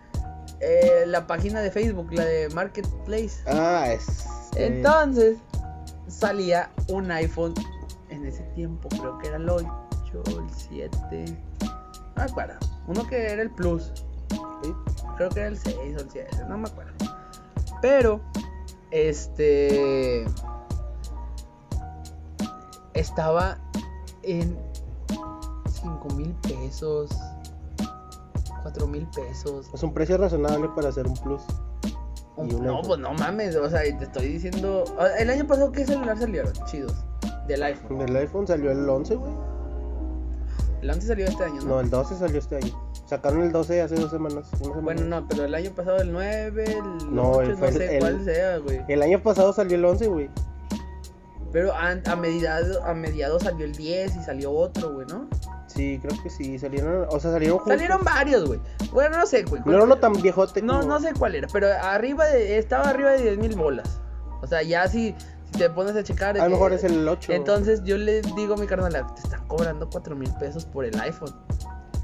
[0.59, 3.43] eh, la página de Facebook, la de Marketplace.
[3.47, 4.27] Ah, es...
[4.57, 5.37] Entonces,
[6.07, 7.53] salía un iPhone
[8.09, 8.89] en ese tiempo.
[8.89, 9.69] Creo que era el 8,
[10.25, 11.37] el 7.
[12.15, 12.55] No me acuerdo.
[12.87, 13.91] Uno que era el Plus.
[14.63, 14.73] sí.
[15.17, 16.93] Creo que era el 6 o el 7, no me acuerdo.
[17.81, 18.21] Pero,
[18.91, 20.25] este.
[22.93, 23.59] Estaba
[24.23, 24.57] en
[25.69, 27.11] 5 mil pesos,
[28.63, 29.69] 4 mil pesos.
[29.73, 31.43] Es un precio razonable para hacer un plus.
[32.43, 34.83] Y No, pues no mames, o sea, te estoy diciendo.
[35.17, 36.53] El año pasado, ¿qué celular salieron?
[36.65, 36.93] Chidos.
[37.47, 38.01] Del iPhone.
[38.01, 39.33] El iPhone salió el 11, güey.
[40.81, 41.65] El 11 salió este año, ¿no?
[41.67, 42.89] No, el 12 salió este año.
[43.07, 44.47] Sacaron el 12 hace dos semanas.
[44.53, 44.81] una semana.
[44.81, 47.99] Bueno, no, pero el año pasado el 9, el No, 8, el- no sé el-
[48.01, 48.81] cuál sea, güey.
[48.87, 50.29] El año pasado salió el 11, güey.
[51.51, 55.27] Pero a, a, mediado, a mediados salió el 10 y salió otro, güey, ¿no?
[55.77, 56.57] Sí, creo que sí.
[56.59, 57.73] Salieron, o sea, salieron juntos.
[57.75, 58.59] Salieron varios, güey.
[58.91, 59.61] Bueno, no sé, güey.
[59.63, 62.89] No era uno tan viejote No, como- no sé cuál era, pero arriba de, estaba
[62.89, 64.01] arriba de 10 mil bolas.
[64.41, 65.15] O sea, ya si,
[65.51, 66.35] si te pones a checar.
[66.37, 67.31] A lo eh, mejor es el 8.
[67.31, 70.99] Entonces yo le digo a mi carnal, te están cobrando 4 mil pesos por el
[70.99, 71.33] iPhone.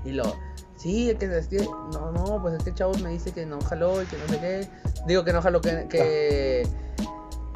[0.05, 0.23] Y lo,
[0.75, 3.59] sí, el que se esté- No, no, pues es que chavos me dice que no
[3.61, 4.69] jaló y que no sé qué.
[5.07, 6.67] Digo que no jaló, que, que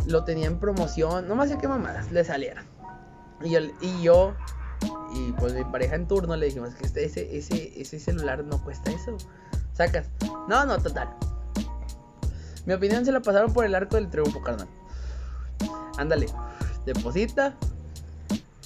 [0.07, 1.27] lo tenía en promoción.
[1.27, 2.65] No más sé qué mamadas le salieron.
[3.43, 4.33] Y yo, y yo,
[5.17, 8.61] y pues mi pareja en turno le dijimos que este, ese, ese, ese celular no
[8.63, 9.17] cuesta eso.
[9.73, 10.07] Sacas.
[10.47, 11.09] No, no, total.
[12.65, 14.67] Mi opinión se la pasaron por el arco del triunfo, carnal.
[15.97, 16.27] Ándale.
[16.85, 17.55] Deposita.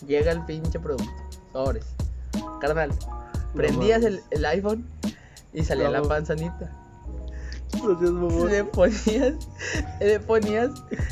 [0.08, 1.12] Llega el pinche producto.
[1.54, 1.86] Sobres.
[2.60, 2.92] Carnal.
[3.54, 4.88] Prendías el, el iPhone
[5.54, 6.72] y salía la panzanita.
[7.82, 8.48] No.
[8.48, 9.34] Le ponías.
[10.00, 10.72] Le ponías.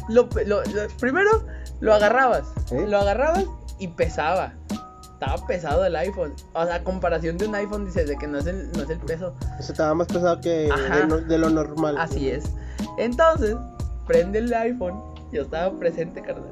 [0.10, 0.62] Lo- lo-
[0.99, 1.45] primero
[1.80, 2.45] lo agarrabas.
[2.71, 2.86] ¿Eh?
[2.88, 3.45] Lo agarrabas
[3.78, 4.54] y pesaba.
[5.21, 6.34] Estaba pesado el iPhone.
[6.53, 8.89] O sea, a comparación de un iPhone, dices de que no es el, no es
[8.89, 9.36] el peso.
[9.60, 11.97] Eso estaba más pesado que de, no- de lo normal.
[11.97, 12.45] Así es.
[12.97, 13.58] Entonces,
[14.08, 14.97] prende el iPhone.
[15.34, 16.49] Yo estaba presente, carnal.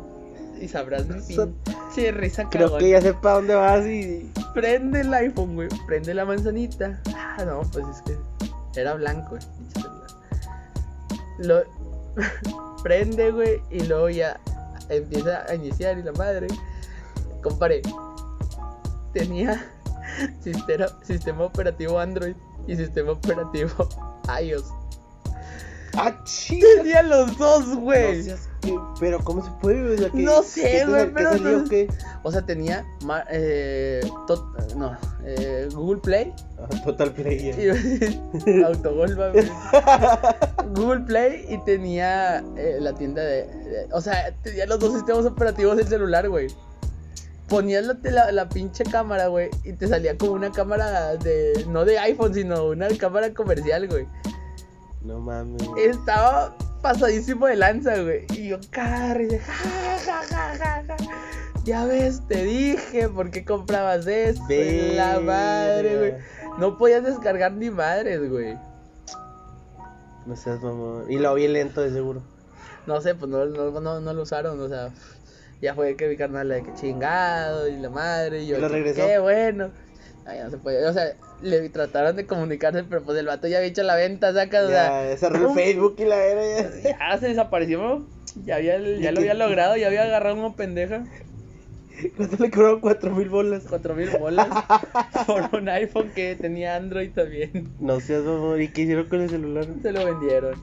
[0.60, 2.80] Y sabrás mi Eso- pinche risa Creo cagón.
[2.80, 4.32] que ya sé para dónde vas y.
[4.54, 5.70] Prende el iPhone, güey.
[5.86, 7.00] Prende la manzanita.
[7.16, 8.18] Ah, no, pues es que
[8.82, 10.08] era blanco, pinche celular.
[11.40, 11.64] Lo
[12.84, 14.40] prende, güey, y luego ya
[14.90, 16.48] empieza a iniciar y la madre.
[17.42, 17.82] Compare.
[19.20, 19.72] Tenía
[20.42, 22.36] sistema, sistema operativo Android
[22.68, 23.72] y sistema operativo
[24.42, 24.66] iOS.
[26.00, 26.68] ¡Ah, chido!
[26.84, 28.18] Tenía los dos, güey.
[28.20, 29.96] No seas que- Pero, ¿cómo se puede?
[29.96, 31.14] O sea, ¿qué- No sé, güey, sal-
[31.70, 31.98] ¿Qué pero.
[32.24, 32.86] O sea, tenía
[33.32, 37.52] eh, tot- no, eh, Google Play Ah, Total Play.
[38.46, 39.18] y Autogol.
[40.76, 45.78] Google Play y tenía eh, la tienda de- O sea, tenía los dos sistemas operativos
[45.78, 46.48] del celular, güey.
[47.48, 51.66] Ponías la, la, la pinche cámara, güey, y te salía como una cámara de.
[51.70, 54.08] No de iPhone, sino una cámara comercial, güey.
[55.04, 55.62] No mames.
[55.78, 58.26] Estaba pasadísimo de lanza, güey.
[58.34, 59.54] Y yo, carre, ja,
[60.06, 60.98] ja, ja, ja, ja.
[61.64, 64.44] Ya ves, te dije, ¿por qué comprabas esto?
[64.96, 66.14] La madre, güey.
[66.58, 68.58] No podías descargar ni madres, güey.
[70.26, 71.12] No seas mamón.
[71.12, 72.22] Y lo vi lento, de seguro.
[72.86, 74.92] No sé, pues no, no, no, no lo usaron, o sea,
[75.62, 78.68] ya fue que mi carnal de que chingado y la madre y yo, ¿Y lo
[78.68, 79.06] regresó?
[79.06, 79.72] qué bueno.
[80.26, 83.58] Ay, no se puede, o sea, le trataron de comunicarse, pero pues el vato ya
[83.58, 86.42] había hecho la venta, saca, o sea, Ya, cerró el Facebook y la era.
[86.84, 86.98] Ya.
[87.00, 88.06] ya se desapareció,
[88.44, 91.06] ya, había, ya ¿Y lo había logrado, ya había agarrado una pendeja.
[92.16, 92.80] ¿Cuánto le cobraron?
[92.80, 93.64] Cuatro mil bolas.
[93.68, 94.48] Cuatro mil bolas
[95.26, 97.72] por un iPhone que tenía Android también.
[97.80, 98.62] No seas mamón.
[98.62, 99.66] ¿Y qué hicieron con el celular?
[99.82, 100.54] Se lo vendieron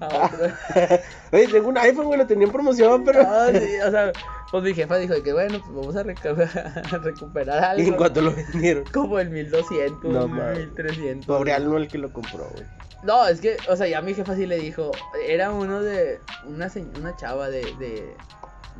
[0.00, 0.46] a otro.
[1.32, 3.20] Oye, tengo un iPhone, güey, lo tenía en promoción, pero.
[3.26, 4.12] Ah, sí, o sea,
[4.50, 7.82] pues mi jefa dijo de que bueno, pues vamos a, recu- a recuperar algo.
[7.82, 8.84] ¿Y en cuánto lo vendieron?
[8.92, 10.58] Como el 1200, No, mames.
[10.58, 11.26] 1300.
[11.26, 12.64] Pobre Alno el que lo compró, güey.
[13.02, 14.90] No, es que, o sea, ya mi jefa sí le dijo,
[15.28, 18.14] era uno de, una, una chava de, de,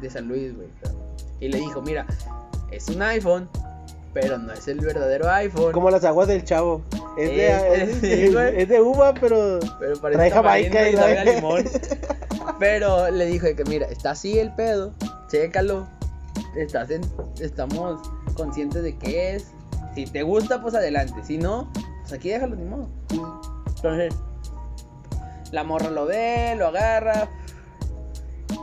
[0.01, 0.69] de San Luis, güey.
[1.39, 2.07] Y le dijo, mira,
[2.73, 3.49] es un iPhone,
[4.19, 5.73] pero no es el verdadero iPhone.
[5.73, 6.83] Como las aguas del chavo.
[7.19, 8.63] Es de, Es- es, sí, es- güey.
[8.63, 9.59] es de uva, pero.
[9.79, 11.65] Pero parece Trae Jamaica y limón.
[12.59, 14.95] Pero le dijo de que mira, está así el pedo,
[15.29, 15.87] chécalo.
[16.57, 17.05] Estás en-
[17.41, 18.01] estamos
[18.35, 19.49] conscientes de qué es.
[19.95, 21.23] Si te gusta, pues adelante.
[21.23, 22.89] Si no, pues aquí déjalo, ni modo.
[23.77, 24.15] Entonces,
[25.53, 27.29] la morra lo ve, lo agarra.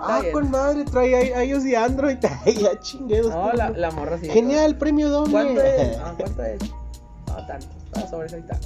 [0.06, 0.34] Ah, bien.
[0.34, 2.18] con madre, trae iOS y Android.
[2.46, 3.32] Ya chinguedos.
[3.32, 4.30] No, la, la morra sí.
[4.30, 5.32] Genial, premio doble.
[5.32, 5.98] ¿Cuánto es?
[6.04, 6.62] Ah, ¿cuánto es?
[7.28, 7.68] No, tanto.
[7.96, 8.60] Ah, sobre eso ahí está.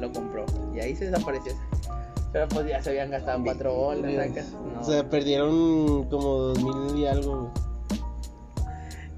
[0.00, 0.46] Lo compró.
[0.74, 1.52] Y ahí se desapareció.
[2.32, 4.12] Pero pues ya se habían gastado cuatro bolas.
[4.12, 4.80] No.
[4.80, 7.64] O sea, perdieron como dos mil y algo, güey.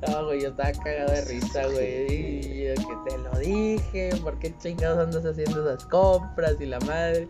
[0.07, 2.13] No, güey, yo estaba cagado de risa, güey.
[2.13, 6.79] Y yo que te lo dije, ¿por qué chingados andas haciendo esas compras y la
[6.81, 7.29] madre?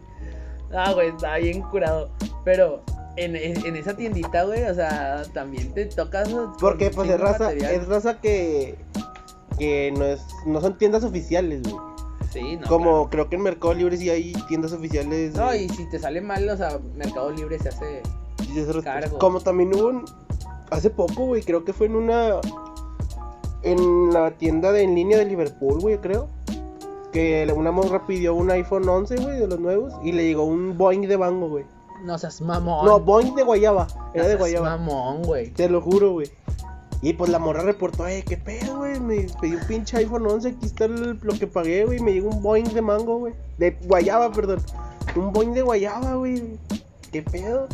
[0.75, 2.11] Ah, güey, estaba bien curado.
[2.45, 2.83] Pero
[3.17, 6.29] en, en esa tiendita, güey, o sea, también te tocas.
[6.61, 7.73] Porque pues es raza, material.
[7.75, 8.77] es raza que
[9.59, 11.77] que no es no son tiendas oficiales, güey.
[12.31, 12.67] Sí, no.
[12.67, 15.35] Como creo que en Mercado Libre sí hay tiendas oficiales.
[15.35, 18.03] No, y si te sale mal, o sea, Mercado Libre se hace.
[18.85, 19.19] cargo.
[19.19, 20.05] Como también hubo un-
[20.71, 22.41] hace poco, güey, creo que fue en una
[23.63, 26.29] en la tienda de en línea de Liverpool, güey, creo.
[27.13, 30.77] Que una morra pidió un iPhone 11, güey, de los nuevos y le llegó un
[30.77, 31.65] Boeing de Bango, güey.
[32.05, 32.87] No seas mamón.
[32.87, 34.77] No, Boeing de Guayaba, No era de Guayaba.
[34.77, 35.51] mamón, güey.
[35.51, 36.31] Te lo juro, güey.
[37.03, 38.99] Y pues la morra reportó, eh, qué pedo, güey.
[39.01, 42.01] Me pedí un pinche iPhone 11, aquí está el- lo que pagué, güey.
[42.01, 43.35] Me llegó un Boeing de mango, güey.
[43.59, 44.61] De guayaba, perdón.
[45.15, 46.59] Un Boeing de guayaba, güey.
[47.13, 47.69] ¿Qué pedo?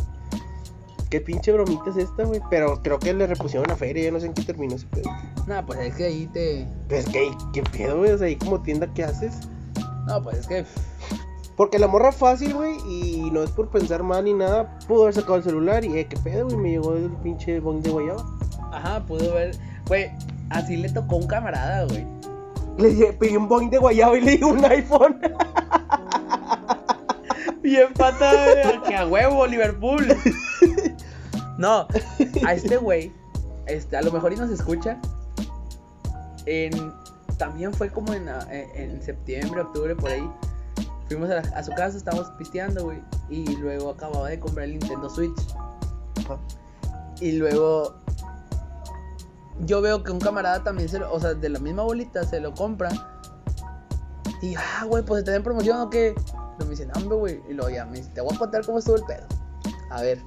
[1.09, 2.41] ¿Qué pinche bromita es esta, güey?
[2.49, 5.09] Pero creo que le repusieron la feria, ya no sé en qué terminó ese pedo.
[5.47, 6.67] No, pues es que ahí te.
[6.89, 8.11] Pues que, ¿qué pedo, güey?
[8.11, 9.35] O sea, ahí como tienda, ¿qué haces?
[10.07, 10.65] No, pues es que.
[11.55, 15.13] Porque la morra fácil, güey, y no es por pensar mal ni nada, pudo haber
[15.13, 18.25] sacado el celular y, eh, qué pedo, güey, me llegó el pinche Boeing de guayaba.
[18.71, 19.55] Ajá, pudo ver.
[19.87, 20.11] Güey,
[20.49, 22.07] así le tocó un camarada, güey.
[22.77, 25.19] Le pedí un Boeing de guayaba y le di un iPhone.
[27.61, 30.07] Bien pata, que a huevo, Liverpool.
[31.59, 31.87] No,
[32.45, 33.11] a este güey,
[33.67, 34.99] este, a lo mejor y nos escucha.
[36.47, 36.91] En,
[37.37, 40.27] también fue como en, en, en septiembre, octubre, por ahí.
[41.13, 43.01] Fuimos a, la- a su casa, estábamos pisteando, güey.
[43.29, 45.39] Y luego acababa de comprar el Nintendo Switch.
[46.25, 46.37] Ajá.
[47.21, 47.95] Y luego
[49.61, 52.39] yo veo que un camarada también se lo, o sea, de la misma bolita se
[52.39, 52.89] lo compra.
[54.41, 56.15] Y ah, güey, pues está en promoción o qué.
[56.57, 57.41] Pero me dicen, hombre, güey.
[57.49, 59.25] Y luego ya me dice, te voy a contar cómo estuvo el pedo.
[59.91, 60.19] A ver.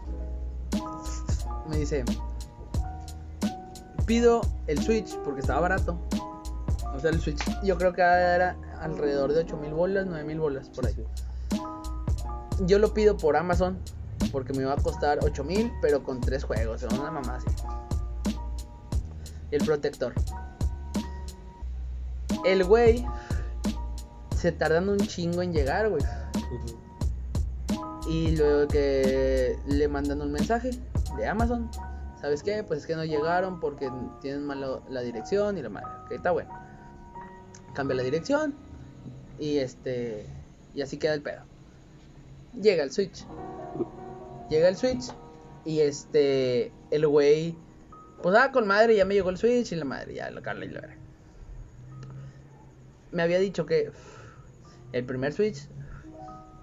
[1.69, 2.05] Me dice,
[4.07, 5.99] pido el Switch porque estaba barato.
[6.95, 10.41] O sea, el Switch yo creo que era alrededor de 8 mil bolas, 9 mil
[10.41, 10.95] bolas, por ahí.
[12.61, 13.79] Yo lo pido por Amazon
[14.33, 17.49] porque me iba a costar 8 mil, pero con tres juegos, una mamá así.
[19.51, 20.13] El protector.
[22.45, 23.07] El güey
[24.37, 26.03] se tardan un chingo en llegar, güey.
[28.09, 30.71] Y luego que le mandan un mensaje
[31.17, 31.71] de Amazon.
[32.21, 32.63] ¿Sabes qué?
[32.63, 35.89] Pues es que no llegaron porque tienen mal la, dirección y la madre.
[36.09, 36.51] Que está bueno.
[37.75, 38.55] Cambia la dirección.
[39.39, 40.27] Y este.
[40.75, 41.43] Y así queda el pedo.
[42.61, 43.27] Llega el Switch.
[44.51, 45.05] Llega el Switch.
[45.65, 46.73] Y este.
[46.91, 47.57] El güey.
[48.23, 50.65] Pues ah, con madre, ya me llegó el Switch y la madre, ya lo carla
[50.65, 50.97] y la verga.
[53.13, 53.91] Me había dicho que
[54.93, 55.69] el primer Switch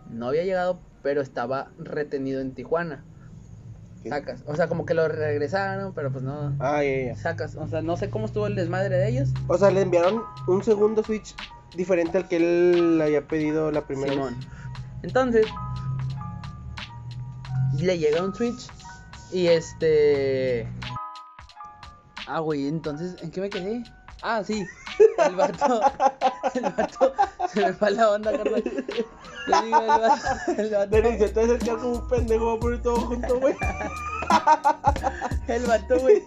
[0.09, 3.03] no había llegado, pero estaba retenido en Tijuana.
[4.01, 4.09] ¿Qué?
[4.09, 4.43] Sacas.
[4.45, 6.55] O sea, como que lo regresaron, pero pues no.
[6.59, 7.15] Ah, ya, ya.
[7.15, 7.55] Sacas.
[7.55, 9.29] O sea, no sé cómo estuvo el desmadre de ellos.
[9.47, 11.36] O sea, le enviaron un segundo Switch
[11.75, 14.38] diferente al que él había pedido la primera Simón.
[14.38, 14.47] vez.
[15.03, 15.47] Entonces,
[17.79, 18.67] le llega un Switch
[19.31, 20.67] y este.
[22.27, 23.83] Ah, güey, entonces, ¿en qué me quedé?
[24.21, 24.65] Ah, sí.
[25.27, 25.81] El vato.
[26.53, 27.13] El vato.
[27.51, 28.63] Se me fue la onda, carnal.
[28.63, 30.15] Digo, el vato.
[30.57, 33.55] El vato, Pero se te acerca como un pendejo, va a poner todo junto, güey.
[35.47, 36.23] el vato, güey.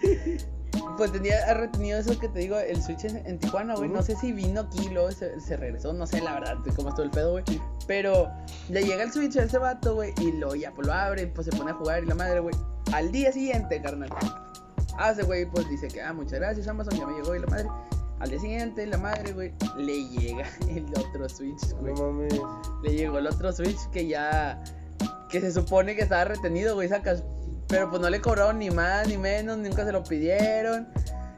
[0.97, 3.89] Pues tenía retenido eso que te digo, el Switch en, Tijuana, güey.
[3.89, 4.07] No Ujú.
[4.07, 5.93] sé si vino aquí luego se, se regresó.
[5.93, 7.45] No sé, la verdad, cómo estuvo el pedo, güey.
[7.87, 8.31] Pero
[8.69, 10.13] le llega el Switch a ese vato, güey.
[10.21, 12.55] Y luego ya pues lo abre, pues se pone a jugar y la madre, güey.
[12.93, 14.09] Al día siguiente, carnal.
[14.99, 17.47] Ah, ese güey, pues dice que, ah, muchas gracias, Amazon, ya me llegó y la
[17.49, 17.69] madre.
[18.19, 21.93] Al día siguiente, la madre, güey, le llega el otro Switch, güey.
[21.95, 22.41] No mames.
[22.83, 24.63] Le llegó el otro Switch que ya.
[25.29, 27.23] Que se supone que estaba retenido, güey, sacas.
[27.69, 30.89] Pero pues no le cobraron ni más ni menos, nunca se lo pidieron.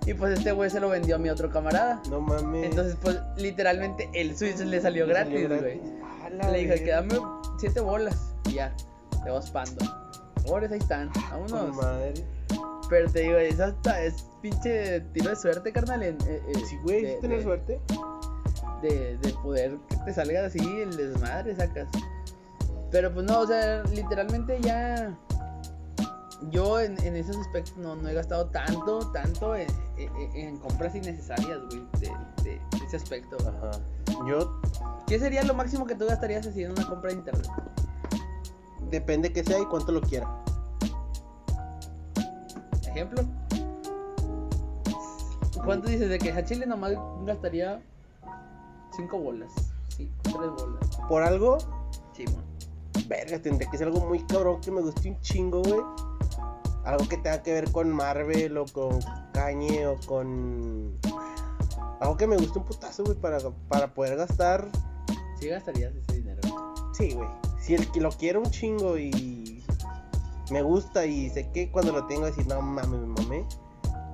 [0.07, 2.01] Y pues este güey se lo vendió a mi otro camarada.
[2.11, 2.64] No mames.
[2.67, 5.81] Entonces, pues literalmente el Switch le salió Le gratis, güey.
[6.53, 7.14] Le dije que dame
[7.59, 8.75] siete bolas y ya,
[9.25, 9.85] te vas pando.
[10.47, 11.77] Pobres, ahí están, vámonos.
[11.77, 12.14] madre.
[12.88, 16.03] Pero te digo, es hasta, es pinche tiro de suerte, carnal.
[16.03, 17.79] En, eh, eh, Sí, güey, de- de- suerte.
[18.81, 21.88] de, de poder que te salga así el desmadre, sacas.
[22.91, 25.14] Pero pues no, o sea, literalmente ya.
[26.51, 30.94] Yo en, en esos aspectos no, no he gastado tanto, tanto en, en- en compras
[30.94, 32.12] innecesarias, güey, de,
[32.44, 33.37] de ese aspecto.
[33.40, 33.72] Ajá.
[34.27, 34.61] Yo,
[35.07, 37.48] ¿Qué sería lo máximo que tú gastarías en una compra de internet?
[38.90, 40.27] depende que sea y cuánto lo quiera.
[42.88, 43.22] Ejemplo.
[45.64, 46.92] ¿Cuánto dices de que a Chile nomás
[47.27, 47.83] gastaría
[48.96, 49.53] 5 bolas?
[49.88, 50.96] Sí, 3 bolas.
[51.09, 51.59] Por algo,
[52.14, 52.42] Sí, mon.
[53.09, 55.81] verga, tendría que ser algo muy cabrón que me guste un chingo, güey.
[56.85, 58.99] Algo que tenga que ver con Marvel o con
[59.33, 60.99] Kanye o con.
[62.01, 63.38] Algo que me guste un putazo, güey, para,
[63.69, 64.69] para poder gastar.
[65.41, 66.41] Sí gastarías ese dinero.
[66.93, 67.29] Sí, güey.
[67.61, 69.62] Si el que lo quiero un chingo y
[70.51, 73.47] me gusta y sé que cuando lo tengo decir, no mames, me mamé.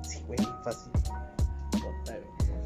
[0.03, 0.90] Sí, güey, fácil.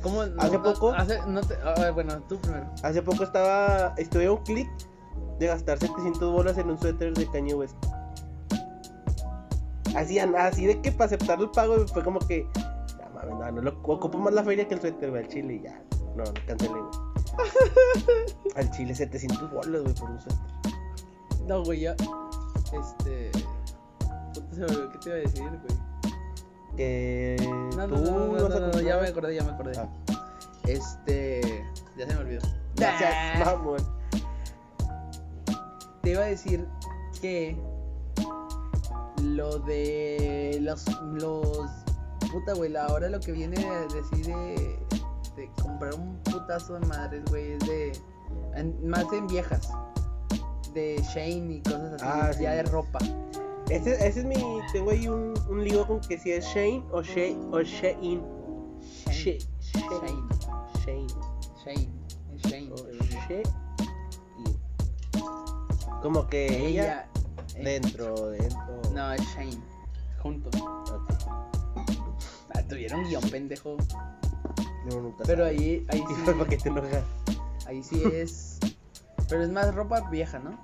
[0.03, 0.23] ¿Cómo?
[0.39, 0.93] ¿Hace no- poco?
[0.93, 2.67] hace- no te- a ver, bueno, tú primero.
[2.83, 3.95] Hace poco estaba.
[3.97, 4.69] Estuve a un clic
[5.41, 7.75] de gastar 700 bolas en un suéter de Kanye West.
[9.97, 12.47] Así, así de que para aceptar el pago fue como que.
[12.99, 15.55] No mames, no, no lo ocupo más la feria que el suéter, güey, al chile
[15.55, 15.83] y ya.
[16.17, 16.85] No, no cancelé, güey.
[18.57, 20.39] al chile 700 bolas, güey, por un suéter.
[21.47, 21.97] No, güey, ya.
[22.73, 23.31] Este.
[24.35, 26.77] Puta, se me olvidó qué te iba a decir, güey.
[26.77, 27.37] Que.
[27.77, 29.73] No, no, tú no, no, no, no, ya me acordé, ya me acordé.
[29.79, 29.89] Ah.
[30.67, 31.65] Este.
[31.97, 32.43] Ya se me olvidó.
[32.77, 33.99] Gracias, mamón.
[36.03, 36.67] Te iba a decir
[37.21, 37.57] que
[39.23, 41.69] lo de los los
[42.33, 44.79] puta güey, ahora lo que viene a decir de,
[45.37, 47.93] de comprar un putazo de madres, güey, es de
[48.55, 49.69] en- más en viejas.
[50.75, 52.57] De Shane y cosas así, Ah, ya sí.
[52.57, 52.99] de ropa.
[53.71, 54.37] Ese, ese es mi.
[54.73, 57.61] Tengo ahí un, un lío con que si es Shane o Shane o.
[57.63, 58.23] Shane.
[59.11, 60.29] She- Shane.
[60.85, 61.07] Shane.
[61.65, 61.89] Shane.
[62.45, 62.73] Shane.
[62.73, 63.43] o pero- Shein.
[66.03, 67.18] Como que ella, eh,
[67.65, 68.83] dentro, dentro.
[68.95, 69.59] No, es Shane.
[70.23, 70.61] Juntos.
[70.61, 71.11] Ok.
[72.55, 73.77] Ah, tuvieron guion, pendejo.
[74.91, 76.33] Yo nunca Pero ahí, ahí sí.
[76.33, 77.05] ¿para qué te enojas?
[77.67, 78.59] Ahí sí es.
[79.29, 80.59] Pero es más ropa vieja, ¿no?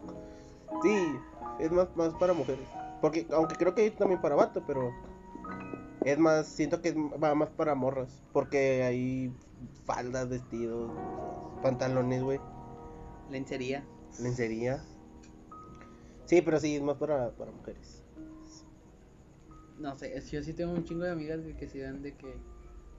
[0.83, 1.19] Sí,
[1.61, 2.67] es más, más para mujeres.
[3.01, 4.91] Porque, aunque creo que hay también para vato, pero.
[6.05, 8.23] Es más, siento que va más para morras.
[8.33, 9.33] Porque hay
[9.85, 10.91] faldas, vestidos,
[11.63, 12.41] pantalones, güey.
[13.31, 13.85] Lencería.
[14.21, 14.83] lencería.
[16.27, 18.03] Sí, pero sí, es más para, para mujeres.
[19.79, 22.37] No sé, yo sí tengo un chingo de amigas que, que se han de que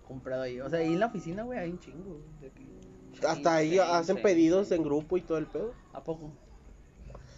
[0.08, 0.60] comprado ahí.
[0.60, 2.22] O sea, ahí en la oficina, güey, hay un chingo.
[2.42, 5.74] de que- Hasta ahí hacen pedidos en grupo y todo el pedo.
[5.94, 6.32] ¿A poco?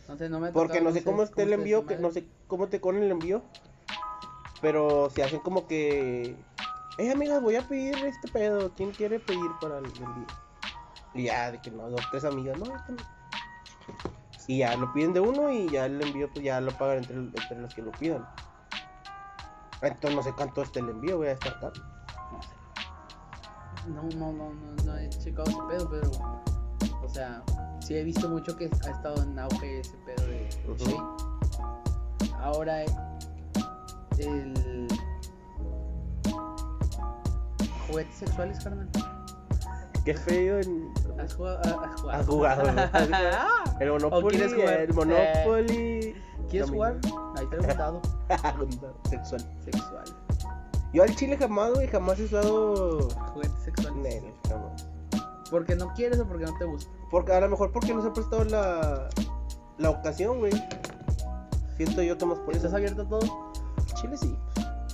[0.07, 2.67] No sé, no me Porque no sé cómo esté el envío, que no sé cómo
[2.67, 3.43] te con el envío.
[4.61, 6.35] Pero si hacen como que.
[6.97, 8.71] Eh, amigas, voy a pedir este pedo.
[8.75, 10.25] ¿Quién quiere pedir para el envío?
[11.13, 13.16] Y ya, de que no, dos, tres amigas, no, este no.
[14.47, 17.17] Y ya lo piden de uno y ya el envío, pues ya lo pagan entre,
[17.17, 18.25] entre los que lo pidan.
[19.81, 21.73] Entonces no sé cuánto esté el envío, voy a estar caro.
[23.87, 26.11] No, no, no, no, no he checado ese pedo, pero.
[27.03, 27.43] O sea,
[27.79, 30.49] sí he visto mucho que ha estado en auge ese pedo de.
[30.77, 30.97] Shane.
[32.39, 32.83] Ahora,
[34.17, 34.87] el.
[37.87, 38.89] Juguetes sexuales, carnal.
[40.07, 40.93] Qué feo en.
[41.19, 41.59] ¿Has jugado?
[41.83, 42.11] ¿Has jugado?
[42.17, 43.79] Has jugado, ¿no?
[43.81, 44.37] El Monopoly.
[44.37, 44.79] quieres jugar?
[44.79, 46.15] El Monopoly.
[46.49, 46.97] ¿Quieres No, jugar?
[47.35, 49.41] Ahí traigo un dado Sexual.
[49.65, 50.05] sexual.
[50.93, 53.09] Yo al chile jamás, güey, jamás he usado.
[53.33, 53.97] Juguetes sexuales.
[54.01, 54.87] Nel, jamás.
[55.51, 56.89] ¿Porque no quieres o porque no te gusta?
[57.11, 59.09] Porque a lo mejor porque no se ha prestado la,
[59.77, 60.53] la ocasión, güey.
[61.75, 62.67] Siento yo que más por eso.
[62.67, 63.53] ¿Estás abierto a todo?
[63.95, 64.33] Chile sí.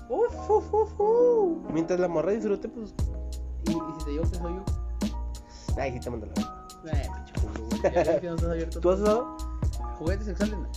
[0.09, 1.71] Uf, uf, uf, uf.
[1.71, 2.95] Mientras la morra disfrute, pues.
[3.65, 4.63] ¿Y, y si te digo que soy yo?
[5.77, 6.33] Ay, sí te mando la.
[6.91, 7.81] Eh, pinche culo, güey.
[8.23, 8.35] No
[8.81, 9.37] ¿Tú has usado?
[9.97, 10.67] Juguetes sexuales no.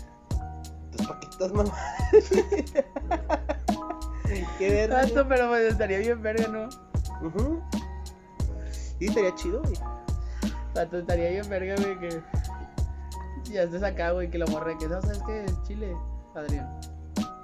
[0.84, 1.72] Entonces, ¿para qué estás, mamá?
[4.59, 5.01] qué verga.
[5.03, 6.68] Tanto, pero pues, estaría bien verga, ¿no?
[7.26, 7.62] Ujú.
[8.70, 9.74] Sí, estaría chido, güey.
[10.72, 12.22] Tanto estaría bien verga, güey, que
[13.51, 15.44] ya estés acá, güey, que la morra que ¿sabes qué?
[15.64, 15.97] Chile,
[16.34, 16.80] Adrián,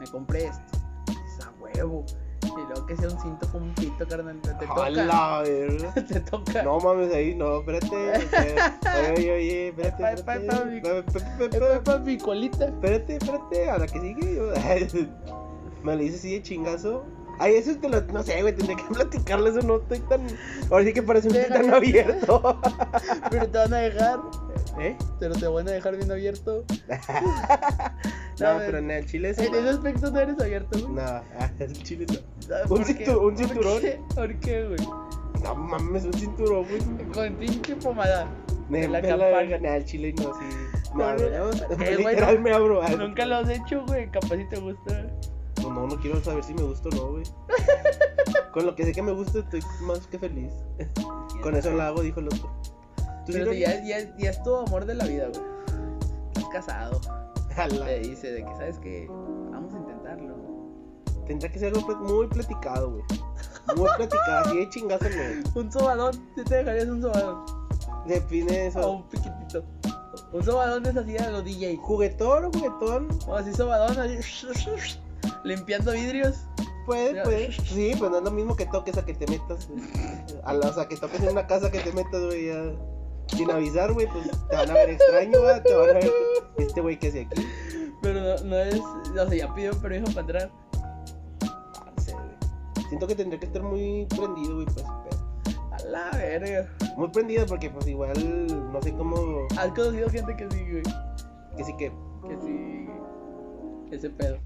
[0.00, 0.78] me compré esto.
[1.06, 2.06] Dices, a huevo.
[2.44, 4.40] Y luego que sea un cinto con un pito, carnal.
[4.40, 4.90] Te, te toca.
[4.90, 5.42] la.
[6.08, 6.62] Te toca.
[6.62, 7.86] No mames, ahí, no, espérate.
[8.14, 9.12] espérate.
[9.16, 10.02] Oye, oye, espérate.
[10.20, 11.56] Epa, epa, epa, mi- espérate.
[11.56, 12.64] Epa, epa, mi colita.
[12.66, 14.40] Espérate, espérate, a la que sigue.
[15.82, 17.04] Me lo dice así de chingazo.
[17.42, 18.00] Ay, eso te lo.
[18.02, 19.60] No sé, güey, tendría que platicarle eso.
[19.62, 20.26] No estoy tan.
[20.70, 21.54] Ahora sí que parece un Déjalo.
[21.64, 22.60] tan abierto.
[23.30, 24.20] Pero te van a dejar.
[24.80, 24.96] ¿Eh?
[25.20, 26.64] Pero te van a dejar bien abierto.
[28.40, 29.38] No, pero en el chile es.
[29.38, 30.92] En ese aspecto no eres abierto, güey.
[30.94, 32.14] No, ah, el chile no.
[32.46, 33.82] ¿Sabes Un cintu- un ¿Por cinturón.
[34.14, 34.88] ¿Por qué, güey?
[35.44, 37.08] No mames, un cinturón, güey.
[37.12, 38.26] Con pinche pomada.
[38.68, 40.56] Me la verga, nah, el chile no, sí.
[40.94, 41.50] No, no, ¿no?
[41.50, 42.40] eh, güey, Literal no.
[42.40, 42.82] me abro.
[42.82, 43.84] ah, Nunca lo has hecho,
[45.74, 45.84] güey.
[45.88, 45.90] Te.
[45.90, 47.24] No, no, quiero saber si me gusta o no, güey.
[48.52, 50.52] Con lo que sé que me gusta estoy más que feliz.
[51.42, 52.50] Con eso lo hago, dijo el otro.
[53.26, 55.42] ¿Tú sí Pero si ya, ya, ya es tu amor de la vida, güey.
[56.34, 57.00] Estás casado.
[57.56, 59.06] A la- Le dice de que, ¿sabes qué?
[59.08, 60.34] Vamos a intentarlo.
[61.26, 63.04] Tendrá que ser algo muy platicado, güey.
[63.76, 65.50] Muy platicado, así de chingazo, no.
[65.60, 66.14] Un sobadón.
[66.34, 67.44] ¿Sí te dejarías un sobadón?
[68.06, 68.90] Define O eso.
[68.90, 69.62] un piquitito.
[70.32, 71.76] Un sobadón es así a los DJ.
[71.76, 73.08] ¿Juguetón o juguetón?
[73.28, 74.18] O así sobadón, así.
[75.44, 76.46] Limpiando vidrios.
[76.86, 77.52] Puede, puede.
[77.52, 79.68] Sí, pues no es lo mismo que toques a que te metas.
[80.44, 82.62] A la- o sea, que toques en una casa que te metas, güey, ya.
[83.28, 85.62] Sin avisar, güey, pues te van a ver extraño, güey.
[85.62, 86.10] Te van a ver.
[86.58, 87.46] Este güey que hace aquí.
[88.02, 88.80] Pero no, no es.
[88.80, 90.50] O sea, ya pidió permiso para entrar.
[90.72, 92.84] Ah, No sé, güey.
[92.88, 94.84] Siento que tendría que estar muy prendido, güey, pues.
[95.44, 96.68] pero- A la verga.
[96.96, 98.12] Muy prendido porque, pues, igual,
[98.72, 99.46] no sé cómo.
[99.56, 100.82] ¿Has conocido gente que sí, güey?
[101.56, 101.92] Que sí que.
[102.28, 102.88] Que sí.
[103.92, 104.36] Ese pedo.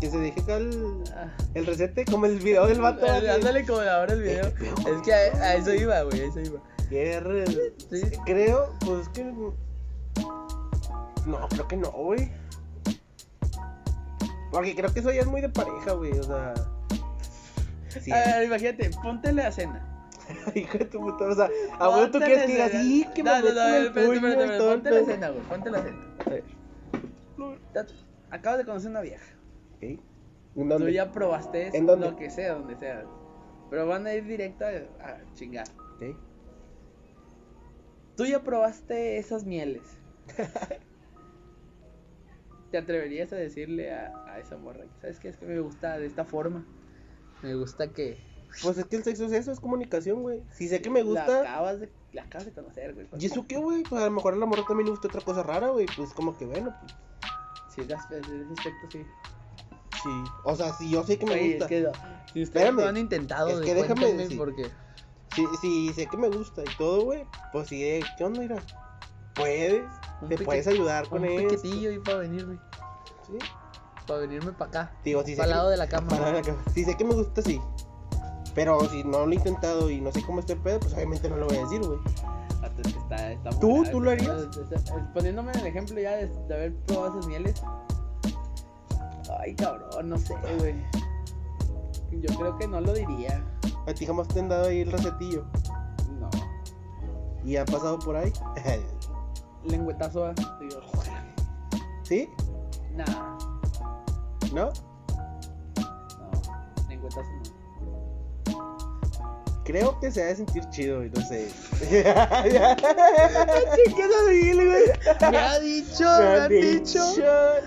[0.00, 1.28] Que se deje acá el, Ah.
[1.54, 3.04] el recete, como el video del vato.
[3.06, 3.30] Eh.
[3.30, 4.46] Ándale como ahora el video.
[4.46, 6.60] Es que a, a eso iba, güey, a eso iba.
[7.90, 8.02] Sí.
[8.24, 9.24] Creo, pues que.
[11.26, 12.32] No, creo que no, güey.
[14.50, 16.18] Porque creo que eso ya es muy de pareja, güey.
[16.18, 16.54] O sea.
[18.00, 18.10] Sí.
[18.10, 19.86] A ver, imagínate, ponte la cena.
[20.54, 21.24] Hijo de tu puta.
[21.26, 24.58] O sea, abuelo, tú quieres que digas, sí, que me No, no, no, espérate, espérate,
[24.58, 25.98] ponte la cena, güey, ponte la cena.
[26.24, 26.44] A ver,
[28.30, 29.34] Acabas de conocer una vieja.
[29.76, 29.82] ok.
[30.56, 32.10] ¿En Tú ya probaste eso, ¿En dónde?
[32.10, 33.04] lo que sea, donde sea.
[33.70, 35.66] Pero van a ir directo a, a chingar.
[35.96, 36.16] Ok.
[38.16, 39.82] Tú ya probaste esas mieles.
[42.70, 44.84] ¿Te atreverías a decirle a, a esa morra?
[45.00, 45.28] ¿Sabes qué?
[45.28, 46.64] Es que me gusta de esta forma.
[47.42, 48.18] Me gusta que
[48.62, 50.42] Pues es que el sexo es eso, es comunicación, güey.
[50.50, 51.40] Si sé que me la gusta.
[51.40, 53.08] acabas de, la acabas de conocer, güey.
[53.18, 53.82] ¿Y eso qué, güey?
[53.82, 55.86] Pues a lo mejor a la morra también le gusta otra cosa rara, güey.
[55.96, 56.94] Pues como que bueno, pues
[57.74, 59.06] Sí, en ese aspecto sí.
[60.02, 60.10] sí.
[60.44, 61.64] O sea, si yo sé que me gusta.
[61.64, 61.80] es que
[62.32, 62.76] si ustedes Espérame.
[62.80, 64.38] lo han intentado, Es de que déjame decir.
[64.38, 64.70] porque
[65.34, 68.56] Si, si sé que me gusta y todo, güey, pues sí, eh, ¿qué onda, mira?
[69.34, 69.84] Puedes,
[70.20, 71.48] Un te pique- puedes ayudar con un eso.
[71.48, 72.58] piquetillo y para venirme,
[73.28, 73.38] Sí.
[74.08, 76.08] para venirme para acá, Digo, si para el que- lado de la cama.
[76.08, 76.58] para la cama.
[76.74, 77.60] Si sé que me gusta, sí.
[78.56, 81.28] Pero si no lo he intentado y no sé cómo está el pedo, pues obviamente
[81.30, 82.00] no lo voy a decir, güey.
[82.80, 83.68] Hasta es que está, está muy ¿Tú?
[83.74, 84.46] grave, ¿Tú lo harías?
[85.14, 87.62] Poniéndome en el ejemplo ya de, de haber probado esas mieles.
[89.38, 90.74] Ay, cabrón, no sé, güey.
[92.12, 93.44] Yo creo que no lo diría.
[93.86, 95.44] A ti jamás te han dado ahí el recetillo.
[96.18, 96.28] No.
[97.44, 98.32] Y ha pasado por ahí.
[99.64, 100.80] Lengüetazo, ah, digo,
[102.02, 102.28] ¿Sí?
[102.94, 103.04] nah,
[104.52, 104.70] ¿No?
[105.76, 106.32] no.
[106.88, 107.39] Lengüetazo no.
[109.70, 111.48] Creo que se ha de sentir chido, güey, no sé.
[115.30, 116.98] Me ha dicho, Me me han han dicho.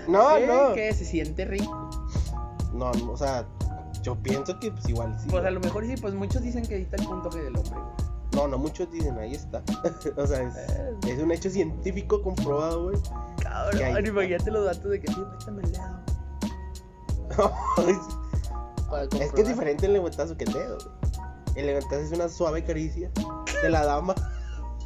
[0.08, 0.72] No, que- no.
[0.74, 1.90] Que se siente rico.
[2.72, 3.46] No, no, o sea,
[4.02, 5.28] yo pienso que pues igual sí.
[5.30, 7.56] Pues a lo mejor sí, pues muchos dicen que ahí está el punto G del
[7.56, 7.84] hombre, güey.
[8.34, 9.62] No, no, muchos dicen, ahí está.
[10.16, 12.96] o sea, es, Eh, es un hecho científico comprobado, güey.
[13.40, 16.04] Cabrón, imagínate los datos de que sí, métame el dedo.
[19.20, 21.03] Es que es diferente el lengüetazo que el dedo, güey.
[21.54, 23.10] El lengüetazo es una suave caricia
[23.62, 24.14] de la dama.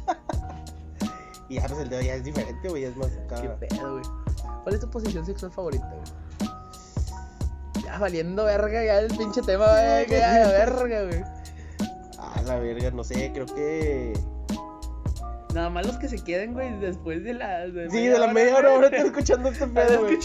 [1.49, 3.41] y ya, pues el dedo ya es diferente, güey, ya es más acá.
[3.41, 4.03] Qué pedo, güey.
[4.63, 7.83] ¿Cuál es tu posición sexual favorita, güey?
[7.83, 10.05] Ya valiendo verga ya el pinche tema, güey.
[10.05, 11.23] Que ya verga, güey.
[12.21, 14.13] Ah, la verga, no sé, creo que.
[15.53, 17.65] Nada más los que se queden, güey, después de la.
[17.89, 20.19] Sí, de la media hora, ahora estoy escuchando este pedo, güey.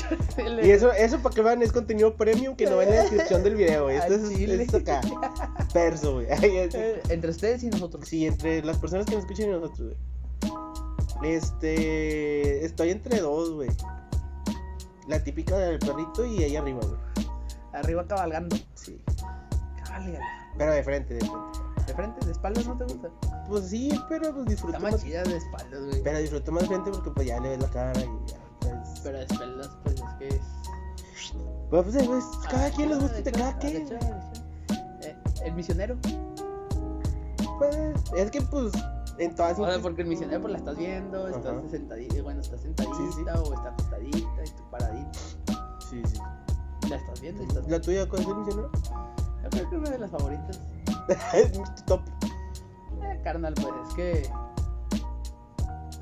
[0.66, 3.42] Y eso, eso para que vean es contenido premium que no va en la descripción
[3.42, 3.96] del video, güey.
[3.96, 4.62] Esto es, chile.
[4.62, 5.00] es acá.
[5.72, 6.26] Perso, güey.
[6.30, 8.06] Ay, es- Eh, Entre ustedes y nosotros.
[8.06, 9.94] Sí, entre las personas que nos escuchan y nosotros,
[11.20, 11.34] güey.
[11.34, 12.64] Este.
[12.66, 13.70] Estoy entre dos, güey.
[15.08, 17.00] La típica del perrito y ahí arriba, güey.
[17.72, 18.56] Arriba cabalgando.
[18.74, 19.00] Sí.
[19.84, 20.18] Cabalgale.
[20.58, 21.58] Pero de frente, de frente.
[21.86, 22.24] ¿De frente?
[22.26, 23.08] ¿De espaldas no te gusta?
[23.48, 25.02] Pues sí, pero pues disfruto Está más.
[25.02, 26.02] chida de espaldas, güey.
[26.02, 28.36] Pero disfruto más frente porque pues ya le ves la cara y ya.
[28.60, 30.40] Pues, Pero de espaldas, pues es que es.
[31.70, 33.88] Pues, pues, pues, cada Ah, quien les gusta de de cada de quien.
[33.88, 33.96] de.
[35.02, 35.96] Eh, el misionero.
[37.58, 37.76] Pues,
[38.16, 38.72] es que pues
[39.18, 42.40] en todas O sea, sus- porque el misionero pues la estás viendo, estás sentadita, bueno,
[42.40, 43.20] estás sentadita Sí, sí.
[43.22, 45.18] o está acostadita y tú paradita.
[45.90, 46.18] Sí, sí.
[46.88, 48.70] La estás viendo y estás ¿La tuya cuál es el misionero?
[49.42, 50.60] Yo creo que una de las favoritas.
[51.52, 52.00] Tu top.
[53.02, 54.30] Eh, carnal, pues es que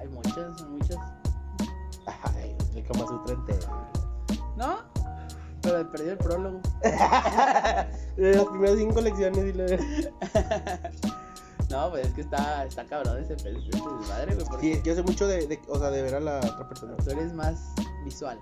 [0.01, 0.97] hay muchas, muchas.
[2.07, 3.69] Ay, el Kama Sutra entero.
[4.57, 4.79] ¿No?
[5.63, 6.61] Pero perdí el prólogo.
[8.17, 9.65] De las primeras cinco lecciones y lo
[11.71, 15.03] no, pues es que está, está cabrón ese, ese desmadre, güey, porque Sí, yo sé
[15.03, 16.95] mucho de, de, o sea, de ver a la otra persona.
[16.97, 17.73] tú eres más
[18.05, 18.39] visual.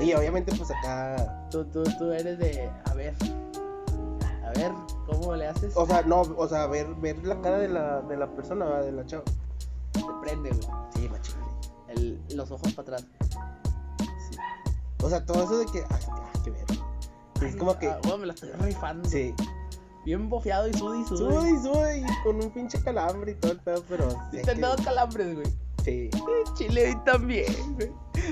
[0.00, 3.14] Y obviamente pues acá, Tú, tú, tú eres de, a ver,
[4.44, 4.72] a ver,
[5.06, 5.72] ¿cómo le haces?
[5.76, 8.92] o sea, no, o sea, ver, ver la cara de la, de la persona, de
[8.92, 9.24] la chava.
[9.92, 10.68] Te prende, güey.
[10.94, 11.34] Sí, machín.
[11.88, 13.06] El, los ojos para atrás.
[13.98, 14.36] Sí.
[15.02, 16.64] O sea, todo eso de que, ay, ah, qué ver.
[17.42, 19.08] Es como que, Ah, me la estoy rifando.
[19.08, 19.34] sí,
[20.04, 21.18] Bien bofeado y sudi, sudi.
[21.18, 24.08] sube y sube y con un pinche calambre y todo el pedo, pero.
[24.30, 25.46] Sí, te han que- dado calambres, güey.
[25.86, 26.10] Sí.
[26.54, 27.46] Chile también,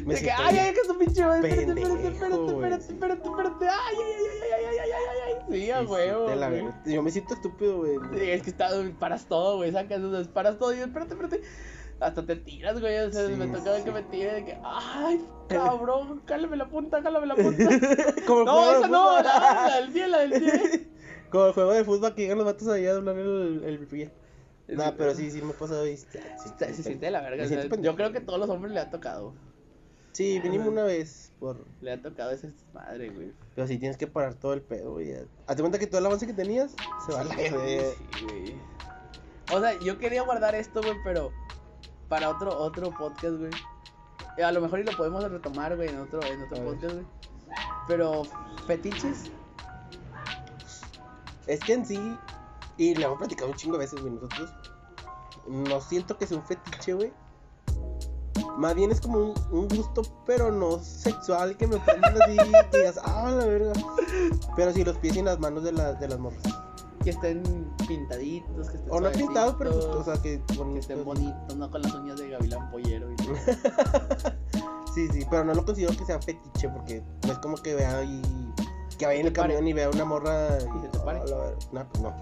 [0.04, 0.20] güey.
[0.20, 4.50] Que, ay, ay, que es un pinche espérate, espérate, espérate, espérate, espérate, ay, ay, ay,
[4.54, 6.26] ay, ay, ay, ay, ay, sí, a huevo.
[6.84, 7.96] Yo me siento estúpido, güey.
[8.28, 11.42] Es que está, paras todo, güey, sacas, paras todo y espérate, espérate
[12.00, 12.98] hasta te tiras, güey.
[12.98, 13.84] O sea, sí, me tocaba sí.
[13.84, 17.68] que me tire de que, ay, cabrón, cálame la punta, cálame la punta.
[18.26, 19.22] Como no, esa no, la,
[19.68, 20.88] la, del pie, la del pie.
[21.30, 24.10] Como el juego de fútbol que llegan los vatos allá a doblar el, el pie.
[24.68, 26.06] Nah, pero sí, sí me ha pasado y sí,
[26.58, 27.44] Se, se siente de la verga.
[27.44, 29.34] O sea, yo creo que a todos los hombres le ha tocado.
[30.12, 31.64] Sí, vinimos una vez por...
[31.80, 33.32] Le ha tocado esa madre, güey.
[33.54, 35.12] Pero sí tienes que parar todo el pedo, güey.
[35.46, 37.58] Hazte cuenta que todo el avance que tenías se va a la verga.
[37.66, 38.54] Sí, güey.
[39.52, 41.32] O sea, yo quería guardar esto, güey, pero
[42.08, 43.50] para otro otro podcast, güey.
[44.38, 46.94] Eh, A lo mejor y lo podemos retomar, güey, en otro, en otro A podcast,
[46.94, 47.06] güey.
[47.88, 48.22] Pero,
[48.66, 49.30] fetiches.
[51.48, 52.16] Es que en sí,
[52.76, 54.52] y le hemos platicado un chingo de veces, güey, nosotros.
[55.46, 57.12] No siento que sea un fetiche, güey.
[58.56, 62.36] Más bien es como un, un gusto, pero no sexual, que me prendan así,
[62.70, 63.72] que digas, ah, la verga.
[64.56, 66.42] Pero sí, los pies y las manos de, las de las morras.
[67.02, 67.42] Que estén
[67.86, 71.70] pintaditos, que estén O no pintados, pero, pues, o sea, que que estén bonitos, no
[71.70, 73.12] con las uñas de gavilán pollero.
[73.12, 73.34] Y todo.
[74.94, 78.04] Sí, sí, pero no lo considero que sea fetiche, porque no es como que vea
[78.04, 78.22] y.
[78.96, 80.78] Que vaya en el camión y vea una morra y.
[80.78, 81.18] Y se te pare.
[81.72, 82.14] No, pues no.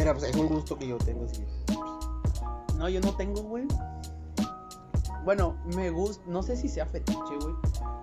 [0.00, 1.44] Pero pues es un gusto que yo tengo, sí.
[2.76, 3.66] No, yo no tengo, güey.
[5.24, 7.54] Bueno, me gusta, no sé si sea fetiche, güey.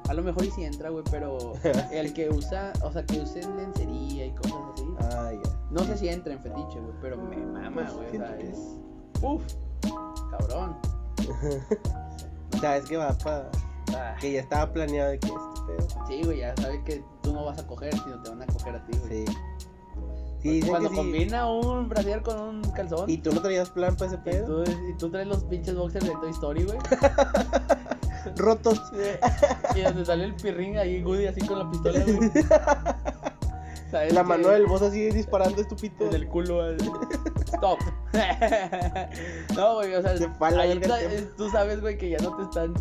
[0.08, 1.54] A lo mejor y si entra, güey, pero
[1.91, 4.86] el que usa, o sea, que usen lencería y cosas así.
[5.00, 5.60] Ah, ya.
[5.72, 8.08] No sé si entra en fetiche, güey, pero me mama, Pues, güey.
[8.08, 8.58] O sea, es.
[9.22, 9.43] Uf,
[10.30, 10.78] cabrón.
[12.62, 13.50] Sabes que va para.
[13.95, 16.06] Ah, Que ya estaba planeado de que este pedo.
[16.08, 18.76] sí, güey, ya sabes que tú no vas a coger, sino te van a coger
[18.76, 19.26] a ti, güey.
[19.26, 19.34] Sí.
[20.42, 20.96] Sí, Cuando sí.
[20.96, 23.10] combina un brasier con un calzón.
[23.10, 24.64] ¿Y tú no traías plan para ese y pedo?
[24.64, 26.78] tú, y tú traes los pinches boxers de Toy Story, güey.
[28.36, 28.82] Rotos.
[29.76, 32.32] y donde sale el pirrín ahí, Goody, así con la pistola, güey.
[33.92, 36.04] ¿Sabes La mano del boss así disparando estupito.
[36.06, 36.76] Desde el culo al...
[37.46, 37.80] Stop.
[39.56, 40.98] no, güey, o sea, Se fue a la ahí el tiempo.
[41.38, 42.74] tú sabes, güey, que ya no te están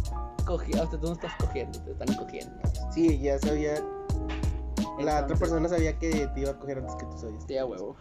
[0.45, 2.53] cogiendo, o sea, tú no estás cogiendo, te están cogiendo.
[2.93, 3.75] Sí, ya sabía.
[4.99, 7.45] La otra persona sabía que te iba a coger antes que tú sabías.
[7.47, 7.97] Sí, a huevo.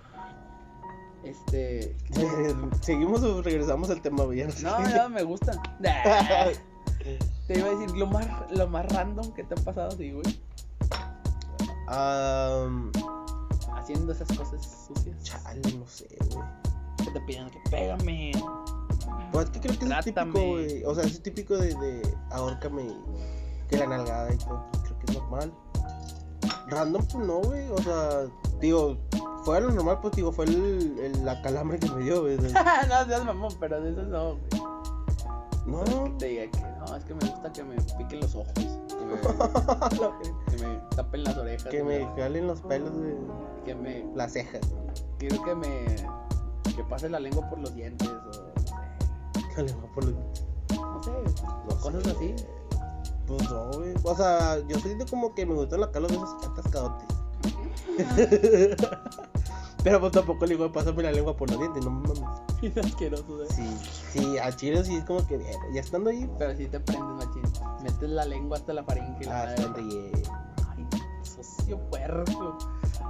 [1.24, 1.96] Este...
[2.82, 4.24] ¿Seguimos o regresamos al tema?
[4.34, 4.64] Ya sé.
[4.64, 5.62] No, me gusta.
[7.48, 10.42] Te iba a decir lo más, lo más random que te ha pasado, sí, güey.
[11.88, 12.92] Am,
[13.76, 15.22] Haciendo esas cosas sucias.
[15.22, 16.48] chale, no sé, güey.
[17.04, 18.32] Que te piden que pégame.
[19.32, 20.84] Pues es que creo que es típico, güey.
[20.86, 22.88] O sea, es típico de, de ahórcame
[23.70, 24.66] que la nalgada y todo.
[24.84, 25.54] Creo que es normal.
[26.68, 27.70] Random, pues no, güey.
[27.70, 28.24] O sea,
[28.60, 28.98] digo,
[29.44, 32.38] fue lo normal, pues digo, fue el, el- la calambre que me dio, güey.
[32.38, 34.62] no, seas mamón, pero de eso no, güey.
[35.66, 38.54] No, Que te diga que no, es que me gusta que me piquen los ojos.
[38.56, 41.68] Que me, que me tapen las orejas.
[41.72, 43.18] que me güey, jalen los pelos de
[43.66, 44.06] Que me.
[44.16, 44.62] las cejas.
[45.18, 45.86] Quiero que me.
[46.76, 48.54] Que pase la lengua por los dientes o.
[49.56, 50.14] Que le va por los-
[50.76, 51.12] No sé.
[51.68, 52.12] no Cosas sé.
[52.12, 52.36] así.
[53.28, 53.94] Pues no, güey.
[54.04, 57.08] O sea, yo siento como que me gustan la calos de esos atascadotes.
[59.84, 62.20] Pero pues tampoco le digo, pásame la lengua por los dientes, no mames.
[62.60, 63.48] Bien asqueroso, güey.
[63.50, 63.78] Sí,
[64.12, 67.28] sí, a Chile sí es como que, eh, ya estando ahí, Pero si te prendes,
[67.28, 67.44] machín.
[67.84, 70.12] Metes la lengua hasta la faringe y la ah, ahí.
[70.76, 70.88] Ay,
[71.22, 72.58] socio puerco.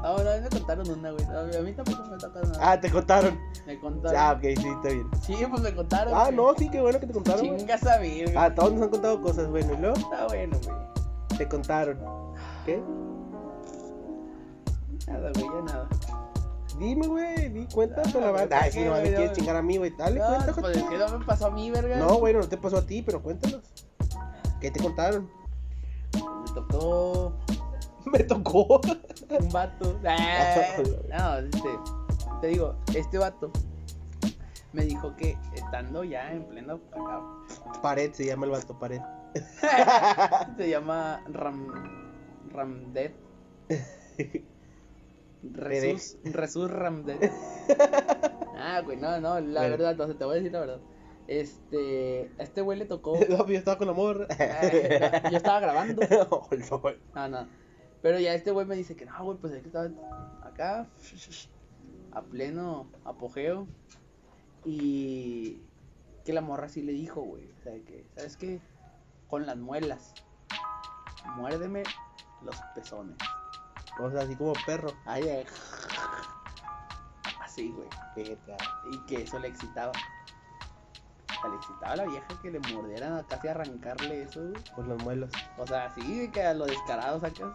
[0.08, 1.26] Ah, a mí me contaron una, güey.
[1.26, 2.58] A mí tampoco me toca nada.
[2.60, 3.39] Ah, te contaron.
[3.66, 4.16] Me contaron.
[4.20, 5.10] Ah, ok, sí, está bien.
[5.24, 6.14] Sí, pues me contaron.
[6.16, 6.36] Ah, güey.
[6.36, 7.47] no, sí, qué bueno que te contaron.
[7.47, 7.58] güey.
[7.58, 8.38] Chingas a ver, güey.
[8.38, 9.95] Ah, todos nos han contado cosas, bueno, y luego.
[9.95, 10.78] Está bueno, güey.
[11.39, 11.97] te contaron.
[12.68, 12.84] ¿Qué?
[15.08, 15.89] Nada, güey, ya nada.
[16.78, 18.60] Dime, güey, di cuenta la banda.
[18.62, 19.34] Ay, si no me ¿qué, quieres güey?
[19.34, 19.89] chingar a mí, güey.
[19.97, 21.97] Dale, No, cuenta, pues es que no me pasó a mí, verga.
[21.97, 23.62] No, bueno, no te pasó a ti, pero cuéntanos.
[24.62, 25.28] ¿Qué te contaron?
[26.14, 27.34] Me tocó
[28.12, 28.82] Me tocó.
[29.39, 29.99] un vato.
[30.08, 31.70] Ah, no, este,
[32.41, 33.51] te digo, este vato
[34.76, 36.82] me dijo que estando ya en pleno
[37.82, 38.99] Pared se llama el vato, pared.
[40.58, 41.72] se llama Ram
[42.51, 43.16] Ramdet.
[45.43, 47.32] Resus, Resus Ramdet.
[48.58, 50.80] Ah, güey, no, no, la verdad, no te voy a decir la verdad.
[51.28, 53.18] Este, a este güey le tocó.
[53.30, 54.28] No, yo estaba con amor.
[54.39, 56.01] Eh, no, yo estaba grabando.
[56.10, 56.47] No.
[57.16, 57.64] No, no.
[58.02, 59.89] Pero ya este güey me dice que no, güey, pues es que estaba
[60.43, 60.88] acá
[62.12, 63.68] a pleno apogeo.
[64.64, 65.62] Y
[66.26, 67.52] que la morra sí le dijo, güey.
[67.60, 68.60] O sea, que, ¿sabes qué?
[69.30, 70.14] Con las muelas.
[71.36, 71.84] Muérdeme
[72.43, 73.18] los pezones.
[74.00, 74.89] O sea, así como perro.
[75.06, 75.46] Ay, ay.
[77.41, 77.88] Así, güey.
[78.91, 79.91] Y que eso le excitaba.
[79.91, 84.64] O sea, le excitaba a la vieja que le mordieran a casi arrancarle eso, güey.
[84.76, 85.32] Con las muelas.
[85.58, 87.54] O sea, sí, que a lo descarado sacas.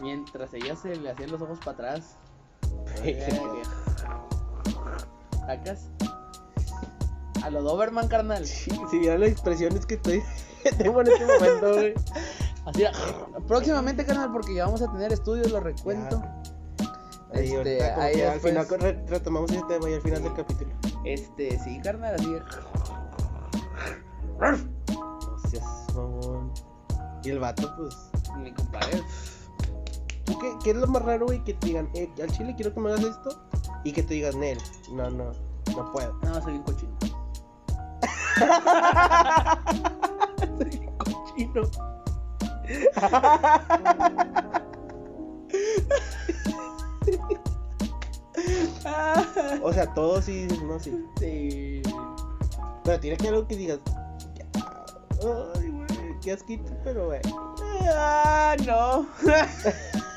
[0.00, 2.16] Mientras ella se le hacían los ojos para atrás.
[5.46, 5.88] Sacas.
[7.42, 8.46] A lo Doberman, carnal.
[8.46, 10.22] Sí, si vieran las expresiones que estoy
[10.78, 11.94] tengo en este momento, güey.
[12.66, 12.84] Así,
[13.46, 16.22] próximamente, carnal, porque ya vamos a tener estudios, lo recuento.
[17.32, 20.70] Este, ahí al final re- retomamos ese tema y al final del capítulo.
[21.04, 22.36] Este, sí, carnal, así.
[25.50, 26.52] seas mamón.
[27.22, 27.96] Y el vato, pues.
[28.38, 29.02] Mi compadre.
[30.38, 31.42] ¿Tú qué, qué es lo más raro, güey?
[31.42, 33.30] Que te digan, eh, al chile quiero que me hagas esto.
[33.84, 34.58] Y que te digas, Nel,
[34.92, 35.32] no, no,
[35.76, 36.12] no puedo.
[36.22, 36.96] No, soy un cochino.
[40.58, 41.62] Soy un cochino.
[49.62, 51.04] O sea, todos sí, no, sí.
[51.18, 51.82] Sí.
[52.84, 53.80] Pero tiene que algo que digas,
[55.56, 57.20] ay, güey, qué asquito, pero, güey.
[57.94, 59.06] Ah, no.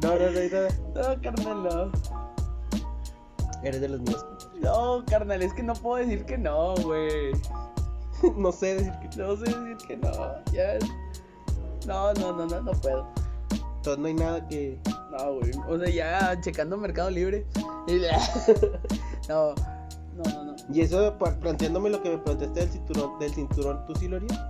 [0.00, 0.68] No, no, no, nada.
[0.94, 1.92] No, carnal, no.
[3.62, 4.24] Eres de los míos.
[4.60, 7.32] No, carnal, es que no puedo decir que no, güey.
[8.36, 10.12] no sé decir que No sé decir que no.
[10.52, 10.78] Ya.
[11.86, 13.06] No, no, no, no, no puedo.
[13.50, 14.78] Entonces no hay nada que.
[15.10, 15.52] No, güey.
[15.68, 17.46] O sea, ya checando Mercado Libre.
[19.28, 19.54] No,
[20.16, 20.56] no, no, no.
[20.72, 24.40] Y eso, planteándome lo que me planteaste del cinturón, del cinturón, ¿tú sí lo harías?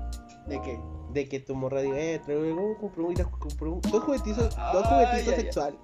[0.46, 0.80] ¿De qué?
[1.12, 5.06] De que tu morra diga, eh, traigo, compré un, compré un- dos juguetitos, dos Ay,
[5.06, 5.40] juguetitos ay, ay.
[5.42, 5.80] sexuales.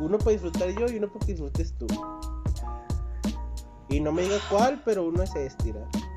[0.00, 1.86] Uno para disfrutar yo y uno para que disfrutes tú.
[3.88, 5.74] Y no me digas cuál, pero uno es este,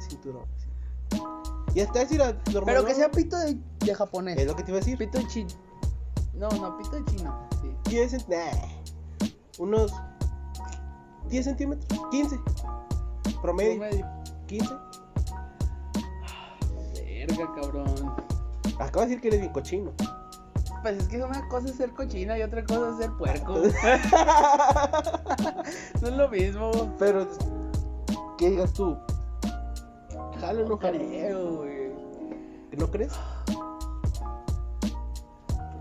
[0.09, 0.45] cinturón.
[1.73, 2.63] Y hasta decir, normal.
[2.65, 4.37] Pero que sea pito de, de japonés.
[4.37, 4.97] Es lo que te iba a decir.
[4.97, 5.49] Pito de chino.
[6.33, 7.47] No, no, pito de chino.
[7.61, 7.89] Sí.
[7.89, 9.93] 10 cent- nah, unos
[11.29, 12.39] 10 centímetros, 15.
[13.41, 14.05] Promedio, Promedio.
[14.47, 14.73] 15.
[17.37, 18.15] Verga, cabrón.
[18.79, 19.91] Acabo de decir que eres bien cochino.
[20.81, 23.53] Pues es que una cosa es ser cochino y otra cosa es ser puerco.
[26.01, 26.71] no es lo mismo.
[26.97, 27.27] Pero,
[28.37, 28.97] ¿qué digas tú?
[30.39, 30.97] Jalo no No jalo.
[30.97, 31.91] creo, güey.
[32.77, 33.11] ¿No crees?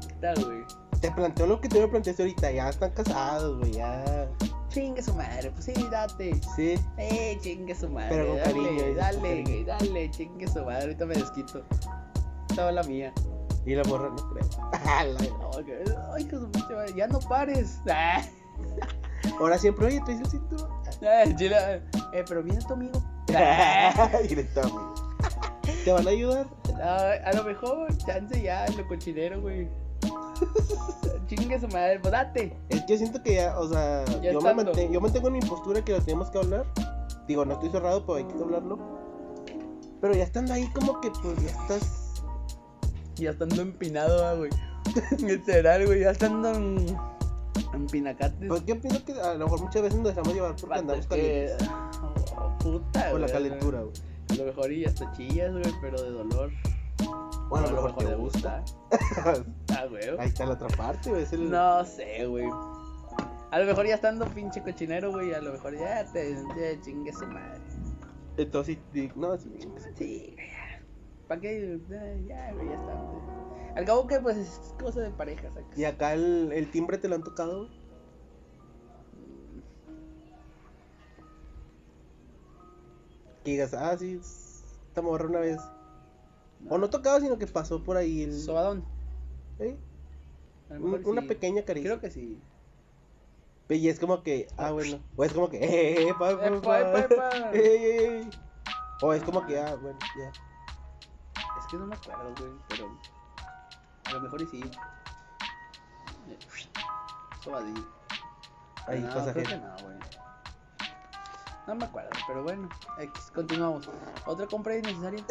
[0.03, 0.61] Puta, güey.
[1.01, 2.51] Te planteo lo que te me planteaste ahorita.
[2.51, 3.73] Ya están casados, güey.
[3.73, 4.29] Ya.
[4.71, 6.41] Chingue su madre, pues sí, date.
[6.57, 6.79] Sí.
[6.97, 8.09] Eh, chingue su madre.
[8.11, 9.67] Pero con dale, cariño, dices, dale, cariño.
[9.67, 10.81] dale, chingue su madre.
[10.83, 11.63] Ahorita me desquito.
[12.49, 13.13] Estaba la mía.
[13.67, 14.17] Y la morra no.
[14.17, 17.79] No, que- Ay, que su madre, ya no pares.
[17.91, 18.23] Ah,
[19.41, 20.71] Ahora siempre, oye, te hice el cinturón.
[21.03, 23.03] ah, chila, eh, pero viene tu amigo.
[23.29, 24.85] está, güey.
[25.85, 26.47] ¿Te van a ayudar?
[26.83, 29.69] Ah, a lo mejor, chance ya, lo cochinero, güey.
[31.27, 32.57] Chingue su madre, pues date.
[32.69, 35.35] Es que yo siento que ya, o sea, Ya yo, me mantengo, yo mantengo en
[35.35, 36.67] mi postura que lo tenemos que hablar.
[37.29, 38.79] Digo, no estoy cerrado, pero hay que hablarlo.
[40.01, 42.23] Pero ya estando ahí, como que pues ya estás.
[43.17, 44.51] Ya estando empinado, ah, güey.
[45.19, 46.87] Literal, güey, ya estando en,
[47.75, 48.49] en pinacates.
[48.49, 51.09] Pues yo pienso que a lo mejor muchas veces nos dejamos llevar porque andamos que-
[51.57, 51.69] calientes.
[52.37, 53.93] Oh, puta, Por la calentura, güey.
[54.31, 56.51] A lo mejor y hasta chillas, güey, pero de dolor.
[57.51, 58.65] Bueno, a lo mejor te gusta.
[59.77, 60.09] Ah, güey.
[60.19, 61.27] Ahí está la otra parte, güey.
[61.33, 62.49] el- No sé, güey.
[63.51, 67.13] A lo mejor ya estando pinche cochinero, güey, a lo mejor ya te ya chingue
[67.13, 67.61] su madre.
[68.37, 68.79] Entonces,
[69.17, 69.51] no, sí.
[69.97, 70.49] Sí, güey.
[71.29, 71.75] ¿Para qué?
[71.75, 72.95] Eh, Ya, güey, ya está.
[72.95, 73.77] güey.
[73.77, 75.77] Al cabo que, pues, es cosa de pareja, ¿sacas?
[75.79, 77.81] Y acá el, el timbre te lo han tocado, güey.
[83.45, 84.21] Que digas, ah, sí,
[84.89, 85.59] esta morra una vez.
[86.69, 88.39] O no tocado, sino que pasó por ahí el.
[88.39, 88.85] Sobadón.
[89.59, 89.77] ¿eh?
[90.71, 91.27] Un- Una sí.
[91.29, 91.91] pequeña caricia.
[91.91, 92.39] Creo que sí.
[93.69, 95.01] Y es como que, ah, bueno.
[95.17, 97.53] O es como que, eh, eh, pa, pa, pa.
[99.03, 100.31] O es como que, ah, bueno, ya.
[101.59, 102.91] Es que no me acuerdo, güey, pero
[104.05, 104.61] a lo mejor y sí.
[107.43, 107.87] Sobadillo.
[108.87, 109.47] Ahí, no, pasajero.
[109.47, 109.90] creo que no.
[111.71, 112.69] No me acuerdo, pero bueno,
[112.99, 113.89] X, continuamos.
[114.27, 115.23] ¿Otra compra innecesaria?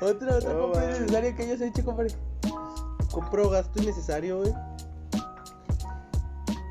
[0.00, 2.14] otra, otra compra innecesaria que hayas hecho, compadre.
[3.12, 4.54] Compro gasto innecesario, güey.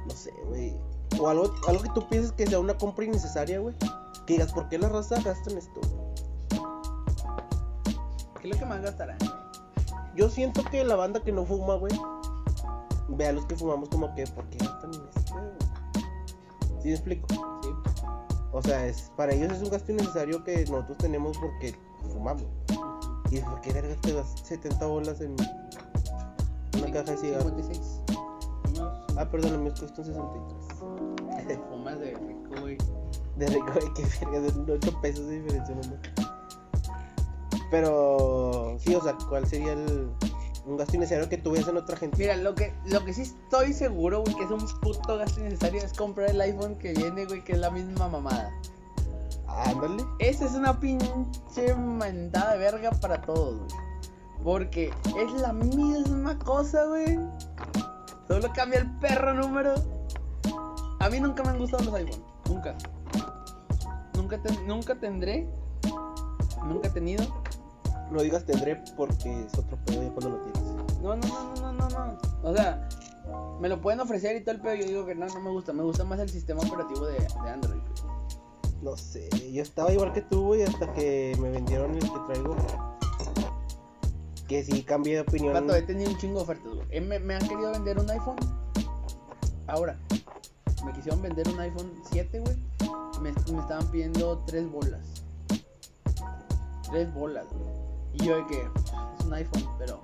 [0.07, 0.75] No sé, güey.
[1.19, 3.75] O algo, algo que tú pienses que sea una compra innecesaria, güey.
[4.25, 5.79] Que digas, ¿por qué la raza gasta en esto?
[5.79, 5.93] güey?
[8.41, 9.19] ¿Qué es lo que más gastarán?
[10.15, 11.93] Yo siento que la banda que no fuma, güey.
[13.11, 15.01] Ve a los que fumamos como que, ¿por qué esto, güey?
[16.81, 17.27] ¿Sí me explico?
[17.61, 17.69] Sí.
[18.51, 21.75] O sea, es, para ellos es un gasto innecesario que nosotros tenemos porque
[22.11, 22.45] fumamos.
[23.29, 25.35] Y es porque vergas te das 70 bolas en
[26.77, 27.51] una caja de cigarros.
[27.57, 28.01] 56.
[28.69, 31.59] Unos Ah, perdón, los míos cuestan 63.
[31.69, 32.77] fumas de rico, güey.
[33.35, 35.81] De rico, güey, que verga, de 8 pesos de diferencia, no
[37.69, 40.09] Pero, sí, o sea, ¿cuál sería el,
[40.65, 42.17] un gasto innecesario que tú ves en otra gente?
[42.17, 45.81] Mira, lo que, lo que sí estoy seguro, güey, que es un puto gasto innecesario
[45.81, 48.51] es comprar el iPhone que viene, güey, que es la misma mamada.
[49.47, 50.03] Ándale.
[50.19, 53.89] Esa es una pinche mentada de verga para todos, güey.
[54.43, 57.19] Porque es la misma cosa, güey.
[58.27, 59.73] Solo cambia el perro número.
[60.99, 62.23] A mí nunca me han gustado los iPhone.
[62.47, 62.75] Nunca.
[64.15, 65.47] Nunca, ten- nunca tendré.
[66.65, 67.23] Nunca he tenido.
[68.11, 70.61] No digas tendré porque es otro pedo ya cuando lo tienes.
[71.01, 72.17] No, no, no, no, no, no.
[72.43, 72.89] O sea,
[73.59, 74.75] me lo pueden ofrecer y todo el pedo.
[74.75, 75.73] Yo digo que no, no me gusta.
[75.73, 77.79] Me gusta más el sistema operativo de, de Android.
[78.81, 82.55] No sé, yo estaba igual que tú, güey, hasta que me vendieron el que traigo.
[84.47, 85.53] Que sí cambié de opinión.
[85.53, 87.01] Vato, he tenido un chingo de ofertas, güey.
[87.01, 88.37] Me, me han querido vender un iPhone.
[89.67, 89.99] Ahora,
[90.85, 92.55] me quisieron vender un iPhone 7, güey.
[93.21, 95.23] Me, me estaban pidiendo 3 bolas.
[96.89, 97.78] 3 bolas, güey.
[98.19, 100.01] Y yo de que es un iPhone, pero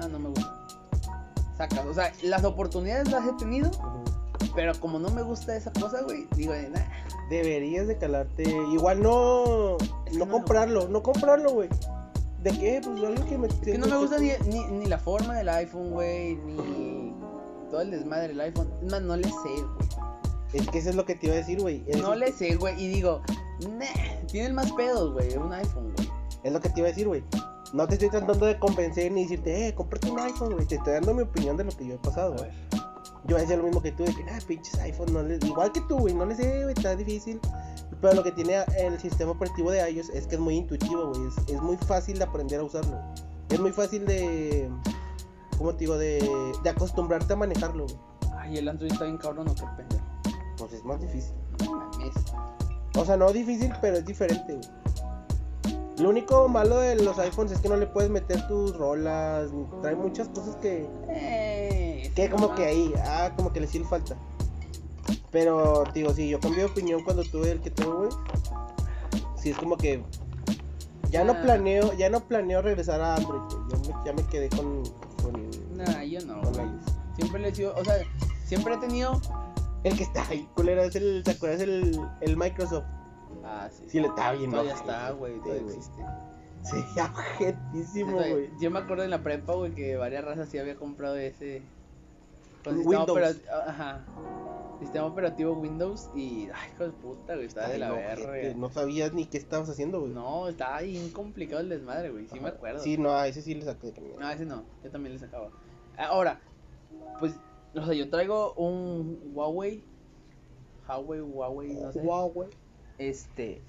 [0.00, 0.66] no, no me gusta.
[1.56, 3.70] Sacas, o sea, las oportunidades las he tenido,
[4.54, 6.80] pero como no me gusta esa cosa, güey, digo, de, nah,
[7.28, 8.44] Deberías de calarte.
[8.72, 9.76] Igual no.
[10.12, 11.68] No comprarlo, no comprarlo, güey.
[12.42, 12.80] ¿De qué?
[12.82, 13.48] Pues algo que me.
[13.48, 17.12] Es que no me gusta ni, ni, ni la forma del iPhone, güey, ni
[17.70, 18.72] todo el desmadre del iPhone.
[18.82, 20.06] Es más, no le sé, güey.
[20.52, 21.82] Es que eso es lo que te iba a decir, güey.
[21.88, 22.80] Es, No le sé, güey.
[22.80, 23.22] Y digo,
[23.68, 25.36] nah, tienen más pedos, güey.
[25.36, 26.08] Un iPhone, güey.
[26.44, 27.24] es lo que te iba a decir, güey.
[27.72, 30.66] No te estoy tratando de convencer ni decirte, eh, cómprate un iPhone, güey.
[30.66, 32.50] Te estoy dando mi opinión de lo que yo he pasado, güey.
[33.24, 35.42] Yo decía lo mismo que tú, de que, ah, pinches iPhone, no les...
[35.44, 37.40] igual que tú, güey, no les sé, güey, está difícil.
[38.00, 41.28] Pero lo que tiene el sistema operativo de iOS es que es muy intuitivo, güey.
[41.28, 43.00] Es, es muy fácil de aprender a usarlo.
[43.48, 44.70] Es muy fácil de.
[45.58, 45.96] ¿Cómo te digo?
[45.96, 46.28] De,
[46.62, 47.98] de acostumbrarte a manejarlo, güey.
[48.36, 50.04] Ay, el Android está bien cabrón, o qué pendejo.
[50.58, 51.34] Pues es más difícil.
[51.64, 52.14] No mames.
[52.96, 54.85] O sea, no difícil, pero es diferente, güey.
[55.98, 59.48] Lo único malo de los iPhones es que no le puedes meter tus rolas.
[59.82, 60.86] Trae muchas cosas que.
[61.08, 64.16] Eh, Que como que ahí, ah, como que le sí falta.
[65.30, 68.10] Pero, digo, sí, yo cambié de opinión cuando tuve el que tengo, güey.
[69.36, 70.02] Sí, es como que.
[71.10, 71.42] Ya no Ah.
[71.42, 73.40] planeo, ya no planeo regresar a Android.
[73.70, 74.82] Yo me- ya me quedé con.
[75.22, 76.66] con Nah, yo no, con güey.
[76.66, 76.84] iOS.
[77.16, 77.94] Siempre le he sido, o sea,
[78.44, 79.20] siempre he tenido.
[79.84, 81.22] El que está ahí, culero, es el.
[81.24, 82.84] ¿Te acuerdas el, el Microsoft?
[83.46, 83.84] Ah, sí.
[83.88, 85.38] Sí, le está bien, Todavía está, güey.
[85.40, 86.02] Todavía existe.
[86.64, 88.50] Sí, objetísimo, güey.
[88.60, 91.62] Yo me acuerdo en la prepa, güey, que varias razas sí había comprado ese.
[92.66, 93.54] Un sistema operativo.
[93.68, 94.04] Ajá.
[94.80, 96.48] Sistema operativo Windows y.
[96.52, 97.46] Ay, hijo de puta, güey.
[97.46, 98.54] Estaba de la verga.
[98.56, 100.12] no sabías ni qué estabas haciendo, güey.
[100.12, 102.26] No, estaba bien complicado el desmadre, güey.
[102.26, 102.80] Sí me acuerdo.
[102.80, 103.94] Sí, no, a ese sí le saqué.
[104.18, 104.64] No, ese no.
[104.82, 105.50] Yo también le sacaba.
[105.96, 106.40] Ahora,
[107.20, 107.34] pues,
[107.76, 109.84] o sea, yo traigo un Huawei.
[110.88, 112.00] Huawei, Huawei, no sé.
[112.00, 112.48] Güey.
[112.98, 113.62] Este.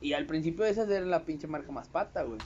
[0.00, 2.38] Y al principio esa era la pinche marca más pata, güey.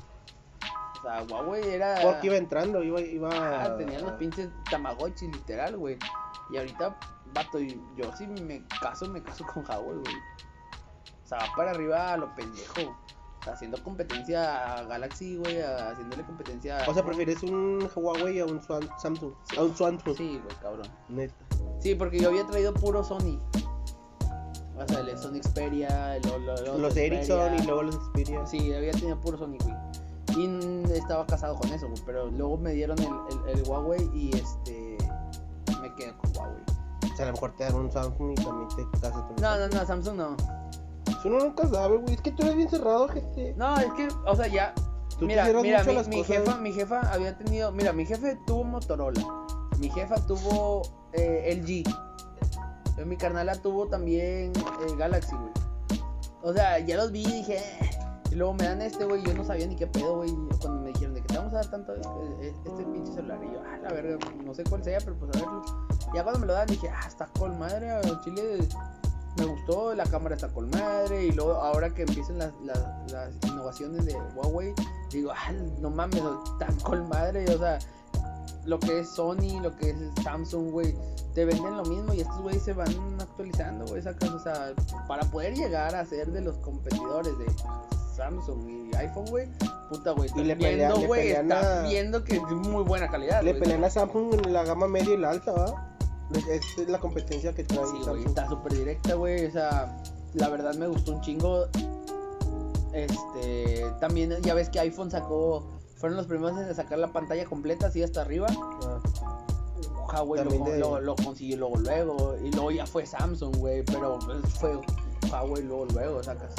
[0.99, 1.97] O sea, Huawei era.
[2.03, 3.01] Porque iba entrando, iba.
[3.01, 3.31] iba...
[3.65, 5.99] Ah, tenían los pinches Tamagotchi, literal, güey.
[6.53, 6.99] Y ahorita,
[7.33, 10.15] vato, yo si me caso, me caso con Huawei, güey.
[11.25, 12.81] O sea, va para arriba a lo pendejo.
[13.41, 16.91] O sea, haciendo competencia a Galaxy, güey, a- haciéndole competencia a...
[16.91, 19.33] O sea, prefieres un Huawei a un Swan- Samsung.
[19.59, 20.17] A un Samsung.
[20.17, 20.87] Sí, güey, cabrón.
[21.11, 21.35] Neta.
[21.79, 23.39] Sí, porque yo había traído puro Sony.
[24.77, 27.19] O sea, el Sony Xperia, el, lo- lo- Los Xperia.
[27.19, 28.47] Ericsson y luego los Xperia.
[28.47, 29.75] Sí, había tenido puro Sony, güey.
[30.37, 32.01] Y estaba casado con eso, güey.
[32.05, 33.07] Pero luego me dieron el,
[33.53, 34.99] el, el Huawei y este.
[35.81, 36.63] Me quedé con Huawei.
[37.13, 39.57] O sea, a lo mejor te dan un Samsung y también te casas con No,
[39.59, 40.37] no, no, Samsung no.
[41.25, 42.15] Uno nunca sabe, güey.
[42.15, 43.55] Es que tú eres bien cerrado, gente.
[43.57, 44.75] No, es que, o sea, ya.
[45.19, 46.27] Tú mira, mira, mi, las mi cosas.
[46.37, 47.71] jefa, mi jefa había tenido.
[47.71, 49.23] Mira, mi jefe tuvo Motorola.
[49.79, 51.85] Mi jefa tuvo eh, LG.
[52.97, 55.53] Eh, Mi carnala tuvo también eh, Galaxy, güey.
[56.43, 57.57] O sea, ya los vi y dije.
[57.59, 57.91] "Eh".
[58.31, 59.23] Y luego me dan este, güey.
[59.23, 60.31] Yo no sabía ni qué pedo, güey.
[60.61, 63.39] Cuando me dijeron de que te vamos a dar tanto eh, este pinche celular.
[63.43, 65.65] Y yo, ah, la verga, no sé cuál sea, pero pues a verlo.
[66.15, 67.89] Ya cuando me lo dan dije, ah, está con madre.
[68.25, 68.59] Chile
[69.39, 71.27] me gustó, la cámara está con madre.
[71.27, 74.75] Y luego ahora que empiezan las, las, innovaciones de Huawei,
[75.11, 76.23] digo, ah, no mames,
[76.53, 77.45] están con madre.
[77.55, 77.79] O sea,
[78.65, 80.95] lo que es Sony, lo que es Samsung, güey,
[81.35, 82.89] te venden lo mismo y estos güeyes se van
[83.21, 84.73] actualizando, güey, sacas, o sea,
[85.09, 87.47] para poder llegar a ser de los competidores de
[88.17, 89.49] Samsung y iPhone, güey,
[89.91, 93.09] puta, güey, Y le estás pelean- viendo, güey, estás a- viendo que es muy buena
[93.09, 95.91] calidad, Le pelean a Samsung en la gama media y la alta, ¿va?
[96.35, 99.45] Esta es la competencia que trae Sí, güey, está súper directa, güey.
[99.47, 100.03] O sea,
[100.33, 101.67] la verdad me gustó un chingo.
[102.93, 105.67] Este, también ya ves que iPhone sacó,
[106.05, 108.47] fueron los primeros en sacar la pantalla completa así hasta arriba.
[110.13, 112.37] Ah, Huawei lo, de- lo- lo consiguió luego, luego.
[112.45, 113.83] Y luego ya fue Samsung, güey.
[113.87, 114.79] Pero pues, fue
[115.33, 116.53] Huawei luego, luego, sacas.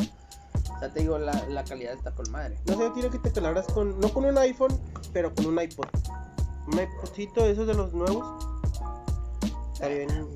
[0.76, 2.58] O sea, te digo, la, la calidad está con madre.
[2.66, 4.00] No sé, tiene que te calaras con.
[4.00, 4.76] No con un iPhone,
[5.14, 5.86] pero con un iPod.
[6.74, 8.26] Un iPodcito, esos de los nuevos.
[9.74, 10.28] Está bien.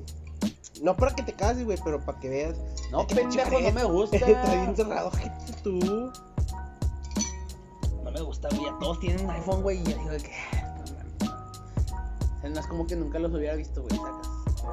[0.82, 2.56] No para que te cases, güey, pero para que veas.
[2.92, 4.16] No, pendejo, no me gusta.
[4.24, 6.12] Está bien cerrado, gente, tú.
[8.10, 8.64] No me gusta, güey.
[8.64, 9.78] Ya todos tienen un iPhone, güey.
[9.78, 10.32] Y yo digo de que.
[10.52, 11.32] no mames.
[12.36, 13.96] O sea, no es como que nunca los hubiera visto, güey.
[13.96, 14.28] Sacas.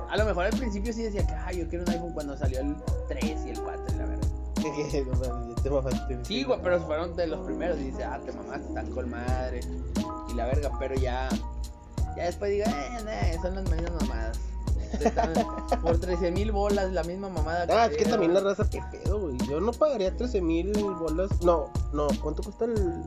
[0.09, 2.61] A lo mejor al principio sí decía que, ah, yo quiero un iPhone cuando salió
[2.61, 2.75] el
[3.07, 4.27] 3 y el 4 y la verdad.
[6.17, 7.77] no Sí, güey, pero fueron de los primeros.
[7.79, 9.59] Y dice, ah, te mamaste, están con madre.
[10.29, 11.29] Y la verga, pero ya.
[12.15, 14.39] Ya después digo, eh, nah, son las mismas mamadas.
[14.99, 15.33] Están
[15.81, 17.65] por 13 mil bolas, la misma mamada.
[17.69, 19.37] Ah, es que también la raza, qué pedo, güey.
[19.49, 21.29] Yo no pagaría 13 mil bolas.
[21.43, 23.03] No, no, ¿cuánto cuesta el.?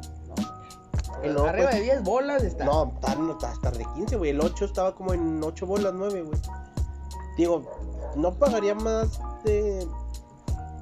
[1.22, 2.64] El nuevo, Arriba de 10 bolas está.
[2.64, 2.92] No,
[3.42, 4.30] hasta de 15, güey.
[4.30, 6.40] El 8 estaba como en 8 bolas, 9, güey.
[7.36, 7.62] Digo,
[8.16, 9.86] no pagaría más de.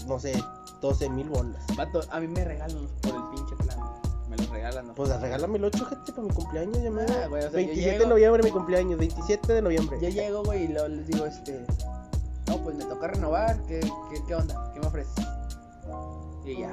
[0.06, 0.32] No sé,
[0.80, 1.62] 12 mil bolas.
[1.76, 3.78] Vato, a mí me regalan por el pinche plan.
[4.30, 4.86] Me los regalan.
[4.88, 4.94] ¿no?
[4.94, 6.82] Pues regálame el 8, gente, para mi cumpleaños.
[6.82, 7.02] Ya me...
[7.02, 8.98] Ah, güey, o sea, yo 27 de llego- noviembre, mi cumpleaños.
[8.98, 9.98] 27 de noviembre.
[10.00, 11.64] Yo llego, güey, y luego les digo, este.
[12.46, 13.58] No, pues me toca renovar.
[13.66, 14.70] ¿Qué, qué, qué onda?
[14.72, 15.12] ¿Qué me ofreces?
[16.44, 16.72] Y ya.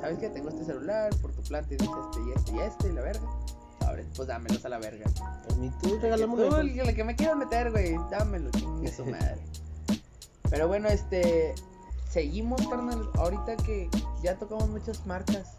[0.00, 0.28] ¿Sabes qué?
[0.28, 1.14] Tengo este celular.
[1.20, 3.28] Por tu plan te dice este y este y este y la verga.
[3.86, 5.04] Ahora, pues dámelos a la verga.
[5.50, 9.38] A mí tú regálame Tú, el, que me quieras meter, güey, dámelo, chingue su madre.
[10.50, 11.54] Pero bueno, este.
[12.10, 13.10] Seguimos, carnal.
[13.14, 13.90] Ahorita que
[14.22, 15.56] ya tocamos muchas marcas.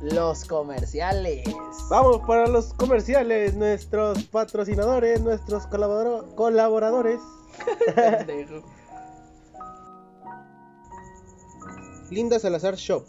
[0.00, 1.44] Los comerciales.
[1.88, 7.20] Vamos para los comerciales, nuestros patrocinadores, nuestros colaboradores.
[12.10, 13.04] Linda Salazar Shop.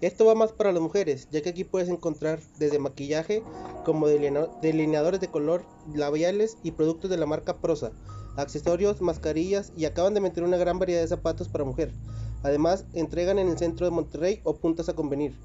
[0.00, 3.42] Esto va más para las mujeres, ya que aquí puedes encontrar desde maquillaje
[3.84, 5.64] como delinea- delineadores de color,
[5.94, 7.92] labiales y productos de la marca Prosa,
[8.36, 11.92] accesorios, mascarillas y acaban de meter una gran variedad de zapatos para mujer.
[12.42, 15.38] Además, entregan en el centro de Monterrey o puntas a convenir.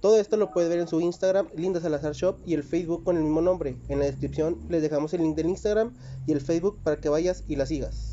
[0.00, 3.16] Todo esto lo puedes ver en su Instagram, Linda Salazar Shop, y el Facebook con
[3.16, 3.76] el mismo nombre.
[3.88, 5.94] En la descripción les dejamos el link del Instagram
[6.26, 8.11] y el Facebook para que vayas y la sigas.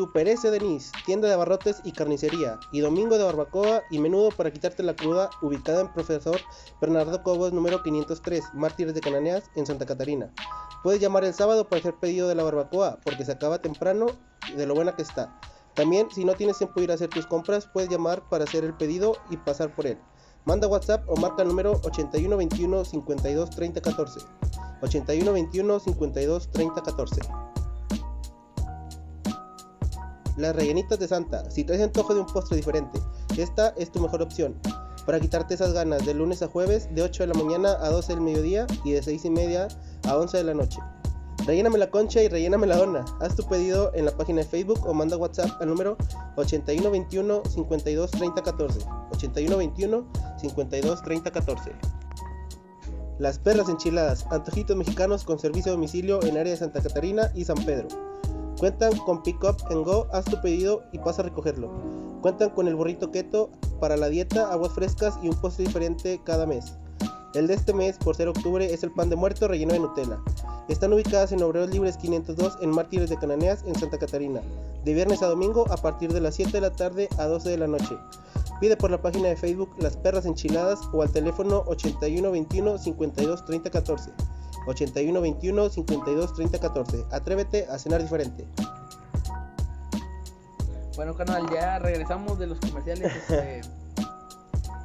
[0.00, 4.50] Super S Denis, tienda de abarrotes y carnicería, y domingo de barbacoa y menudo para
[4.50, 6.40] quitarte la cruda, ubicada en Profesor
[6.80, 10.32] Bernardo Cobos número 503, Mártires de Cananeas, en Santa Catarina.
[10.82, 14.06] Puedes llamar el sábado para hacer pedido de la barbacoa, porque se acaba temprano
[14.56, 15.38] de lo buena que está.
[15.74, 18.64] También, si no tienes tiempo de ir a hacer tus compras, puedes llamar para hacer
[18.64, 19.98] el pedido y pasar por él.
[20.46, 24.20] Manda WhatsApp o marca el número 8121 52 30 14.
[24.80, 27.20] 8121 52 30 14.
[30.40, 31.50] Las rellenitas de Santa.
[31.50, 32.98] Si traes antojo de un postre diferente,
[33.36, 34.54] esta es tu mejor opción.
[35.04, 38.14] Para quitarte esas ganas de lunes a jueves, de 8 de la mañana a 12
[38.14, 39.68] del mediodía y de 6 y media
[40.04, 40.78] a 11 de la noche.
[41.46, 43.04] Relléname la concha y relléname la dona.
[43.20, 45.98] Haz tu pedido en la página de Facebook o manda WhatsApp al número
[46.36, 48.78] 8121 52 30 14.
[49.12, 50.06] 8121
[50.38, 51.72] 52 30 14.
[53.18, 57.44] Las perras enchiladas, antojitos mexicanos con servicio a domicilio en área de Santa Catarina y
[57.44, 57.88] San Pedro.
[58.60, 61.70] Cuentan con Pick Up and Go, haz tu pedido y pasa a recogerlo.
[62.20, 63.48] Cuentan con el burrito keto
[63.80, 66.74] para la dieta, aguas frescas y un postre diferente cada mes.
[67.32, 70.18] El de este mes, por ser octubre, es el pan de muerto relleno de Nutella.
[70.68, 74.42] Están ubicadas en Obreros Libres 502 en Mártires de Cananeas, en Santa Catarina.
[74.84, 77.56] De viernes a domingo a partir de las 7 de la tarde a 12 de
[77.56, 77.96] la noche.
[78.60, 83.70] Pide por la página de Facebook Las Perras Enchiladas o al teléfono 8121 52 30
[83.70, 84.10] 14.
[84.70, 87.04] 8121 52 30 14.
[87.10, 88.46] Atrévete a cenar diferente.
[90.96, 93.12] Bueno, carnal, ya regresamos de los comerciales.
[93.30, 93.60] Este...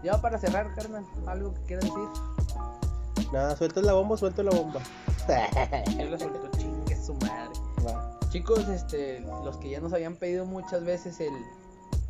[0.03, 3.31] ya para cerrar, carnal, algo que quieras decir.
[3.31, 4.79] Nada, sueltas la bomba, suelto la bomba.
[5.97, 7.53] Yo la suelto, chingue su madre.
[7.85, 8.19] Va.
[8.29, 11.33] Chicos, este, los que ya nos habían pedido muchas veces el,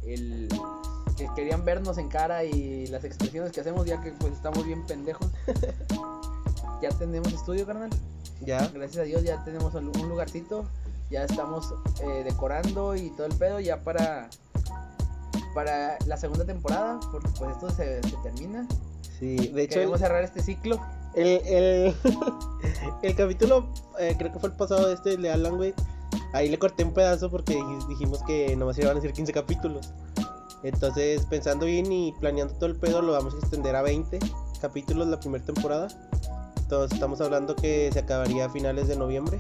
[0.05, 0.49] el
[1.17, 4.85] que querían vernos en cara y las expresiones que hacemos ya que pues estamos bien
[4.85, 5.27] pendejos.
[6.81, 7.89] ya tenemos estudio, carnal.
[8.41, 8.67] Ya.
[8.67, 10.65] Gracias a Dios ya tenemos un lugarcito.
[11.09, 14.29] Ya estamos eh, decorando y todo el pedo ya para
[15.53, 18.67] para la segunda temporada, porque pues esto se, se termina.
[19.19, 20.81] Sí, de hecho, Queremos cerrar este ciclo.
[21.13, 21.95] el, el,
[23.03, 23.69] el capítulo,
[23.99, 25.73] eh, creo que fue el pasado de este, de Alan, güey.
[26.33, 29.93] Ahí le corté un pedazo porque dij- dijimos que nomás iban a ser 15 capítulos.
[30.63, 34.19] Entonces, pensando bien y planeando todo el pedo, lo vamos a extender a 20
[34.59, 35.87] capítulos la primera temporada.
[36.65, 39.39] Entonces, estamos hablando que se acabaría a finales de noviembre.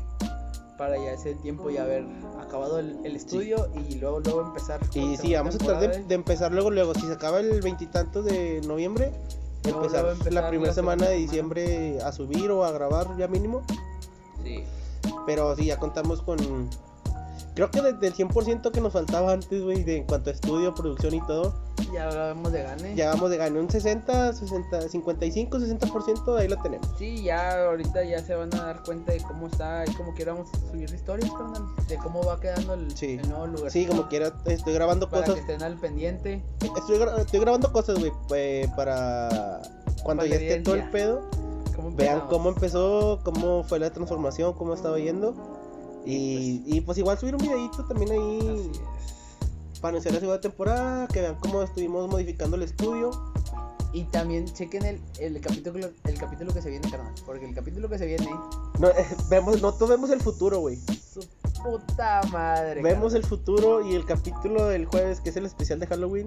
[0.77, 2.05] para ya ese tiempo ya haber
[2.39, 6.15] acabado el, el estudio y luego luego empezar Y sí, vamos a tratar de, de
[6.15, 6.93] empezar luego, luego.
[6.93, 9.11] Si se acaba el veintitantos de noviembre,
[9.63, 13.63] empezar, la primera semana de diciembre a subir o a grabar ya mínimo.
[14.43, 14.63] sí
[15.25, 16.37] Pero sí, ya contamos con.
[17.55, 20.75] Creo que desde el 100% que nos faltaba antes, güey, de en cuanto a estudio,
[20.75, 21.53] producción y todo,
[21.93, 26.57] ya hablamos de gane ya vamos de ganar un 60, 60, 55, 60%, ahí lo
[26.57, 26.85] tenemos.
[26.97, 30.49] sí ya ahorita ya se van a dar cuenta de cómo está y como queramos
[30.69, 33.17] subir historias carnal de cómo va quedando el, Sí.
[33.21, 35.35] el nuevo lugar Sí, como quiera, estoy grabando para cosas.
[35.35, 39.61] que estén al pendiente Estoy, gra- estoy grabando cosas, güey, eh, para
[40.03, 41.21] cuando Para ya esté todo el pedo.
[41.75, 45.33] ¿Cómo Vean cómo empezó, cómo fue la transformación, cómo estaba yendo.
[46.05, 48.71] Y, y pues igual subir un videito también ahí
[49.81, 53.11] para anunciar la segunda temporada, que vean cómo estuvimos modificando el estudio.
[53.93, 57.87] y también chequen el, el capítulo el capítulo que se viene carnal porque el capítulo
[57.87, 58.29] que se viene
[58.79, 60.77] No, eh, vemos, nosotros vemos el futuro, güey.
[60.77, 61.21] su
[61.63, 65.87] puta madre Vemos el futuro y el capítulo del jueves, que es el especial de
[65.87, 66.25] Halloween.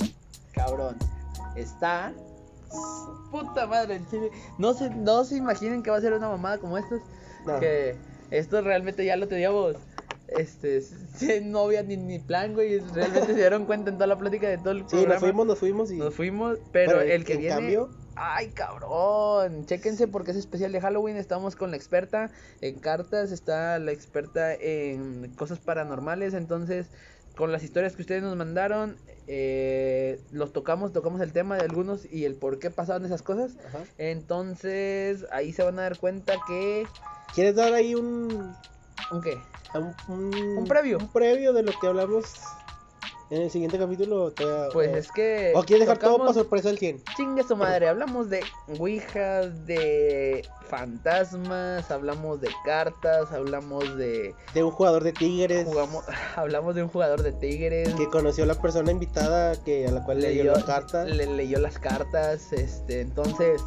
[0.53, 0.97] cabrón.
[1.57, 2.13] Está.
[2.71, 4.31] su Puta madre, en chile.
[4.59, 7.01] No se, no se imaginen que va a ser una mamada como estas.
[7.47, 7.61] No.
[7.61, 7.97] Que
[8.31, 9.77] esto realmente ya lo teníamos.
[10.29, 10.81] Este,
[11.17, 12.81] sin novia ni, ni plan, güey.
[12.81, 15.15] Realmente se dieron cuenta en toda la plática de todo el Sí, programa.
[15.15, 15.97] nos fuimos, nos fuimos y.
[15.97, 17.55] Nos fuimos, pero, el que en viene.
[17.55, 19.65] cambio, Ay, cabrón.
[19.67, 21.17] Chéquense porque es especial de Halloween.
[21.17, 23.31] Estamos con la experta en cartas.
[23.33, 26.35] Está la experta en cosas paranormales.
[26.35, 26.89] Entonces,
[27.37, 28.97] con las historias que ustedes nos mandaron,
[29.29, 33.53] eh, los tocamos, tocamos el tema de algunos y el por qué pasaban esas cosas.
[33.69, 33.85] ajá.
[33.99, 36.87] Entonces, ahí se van a dar cuenta que.
[37.35, 38.55] ¿Quieres dar ahí un,
[39.11, 39.39] ¿Un qué?
[39.75, 40.99] un, un, Un previo.
[40.99, 42.25] Un previo de lo que hablamos
[43.31, 44.31] en el siguiente capítulo.
[44.33, 45.53] Te- Pues o- es que.
[45.55, 47.03] ¿O quieres dejar todo para sorpresa al 100?
[47.17, 48.41] Chingue su madre, hablamos de
[48.79, 56.05] ouijas, de fantasmas, hablamos de cartas, hablamos de De un jugador de Tigres jugamos,
[56.37, 60.05] hablamos de un jugador de Tigres, que conoció a la persona invitada que a la
[60.05, 61.05] cual le dio la carta.
[61.05, 63.61] le leyó las cartas, este, entonces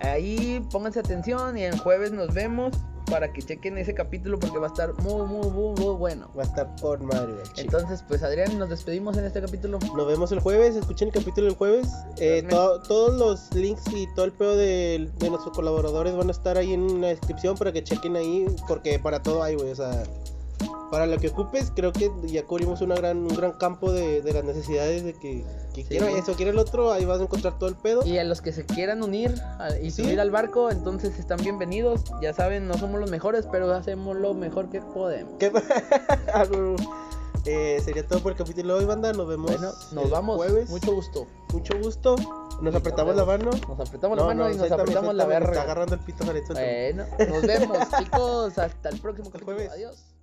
[0.00, 2.72] ahí pónganse atención y el jueves nos vemos
[3.10, 6.28] para que chequen ese capítulo porque va a estar muy muy muy muy bueno.
[6.36, 7.62] Va a estar por madre, chido.
[7.78, 9.78] Entonces, pues Adrián, nos despedimos en este capítulo.
[9.96, 11.88] Nos vemos el jueves, escuchen el capítulo del jueves.
[12.18, 16.32] Eh, to- todos los links y todo el pedo de, de nuestros colaboradores van a
[16.32, 19.70] estar ahí en la descripción para que chequen ahí, porque para todo hay, güey.
[19.70, 20.02] O sea,
[20.90, 24.32] para lo que ocupes, creo que ya cubrimos una gran, un gran campo de, de
[24.32, 25.88] las necesidades de que, que Sí.
[25.88, 28.04] quiera eso, quiera el otro, ahí vas a encontrar todo el pedo.
[28.06, 30.02] Y a los que se quieran unir a- y Sí.
[30.04, 32.04] subir al barco, entonces están bienvenidos.
[32.22, 35.34] Ya saben, no somos los mejores, pero hacemos lo mejor que podemos.
[35.38, 35.50] ¿Qué-
[36.32, 36.76] Algo-
[37.44, 39.12] eh, sería todo por el capítulo de hoy, banda.
[39.12, 39.50] Nos vemos.
[39.52, 40.36] Bueno, nos el vamos.
[40.36, 40.68] Jueves.
[40.68, 41.26] Mucho gusto.
[41.52, 42.16] Mucho gusto.
[42.60, 43.50] Nos apretamos nos la mano.
[43.68, 45.62] Nos apretamos No, la mano no, y nos apretamos la Está verga.
[45.62, 46.24] agarrando el pito.
[46.24, 48.58] Bueno, nos vemos, chicos.
[48.58, 49.56] Hasta el próximo capítulo.
[49.56, 49.70] jueves.
[49.72, 50.15] Adiós.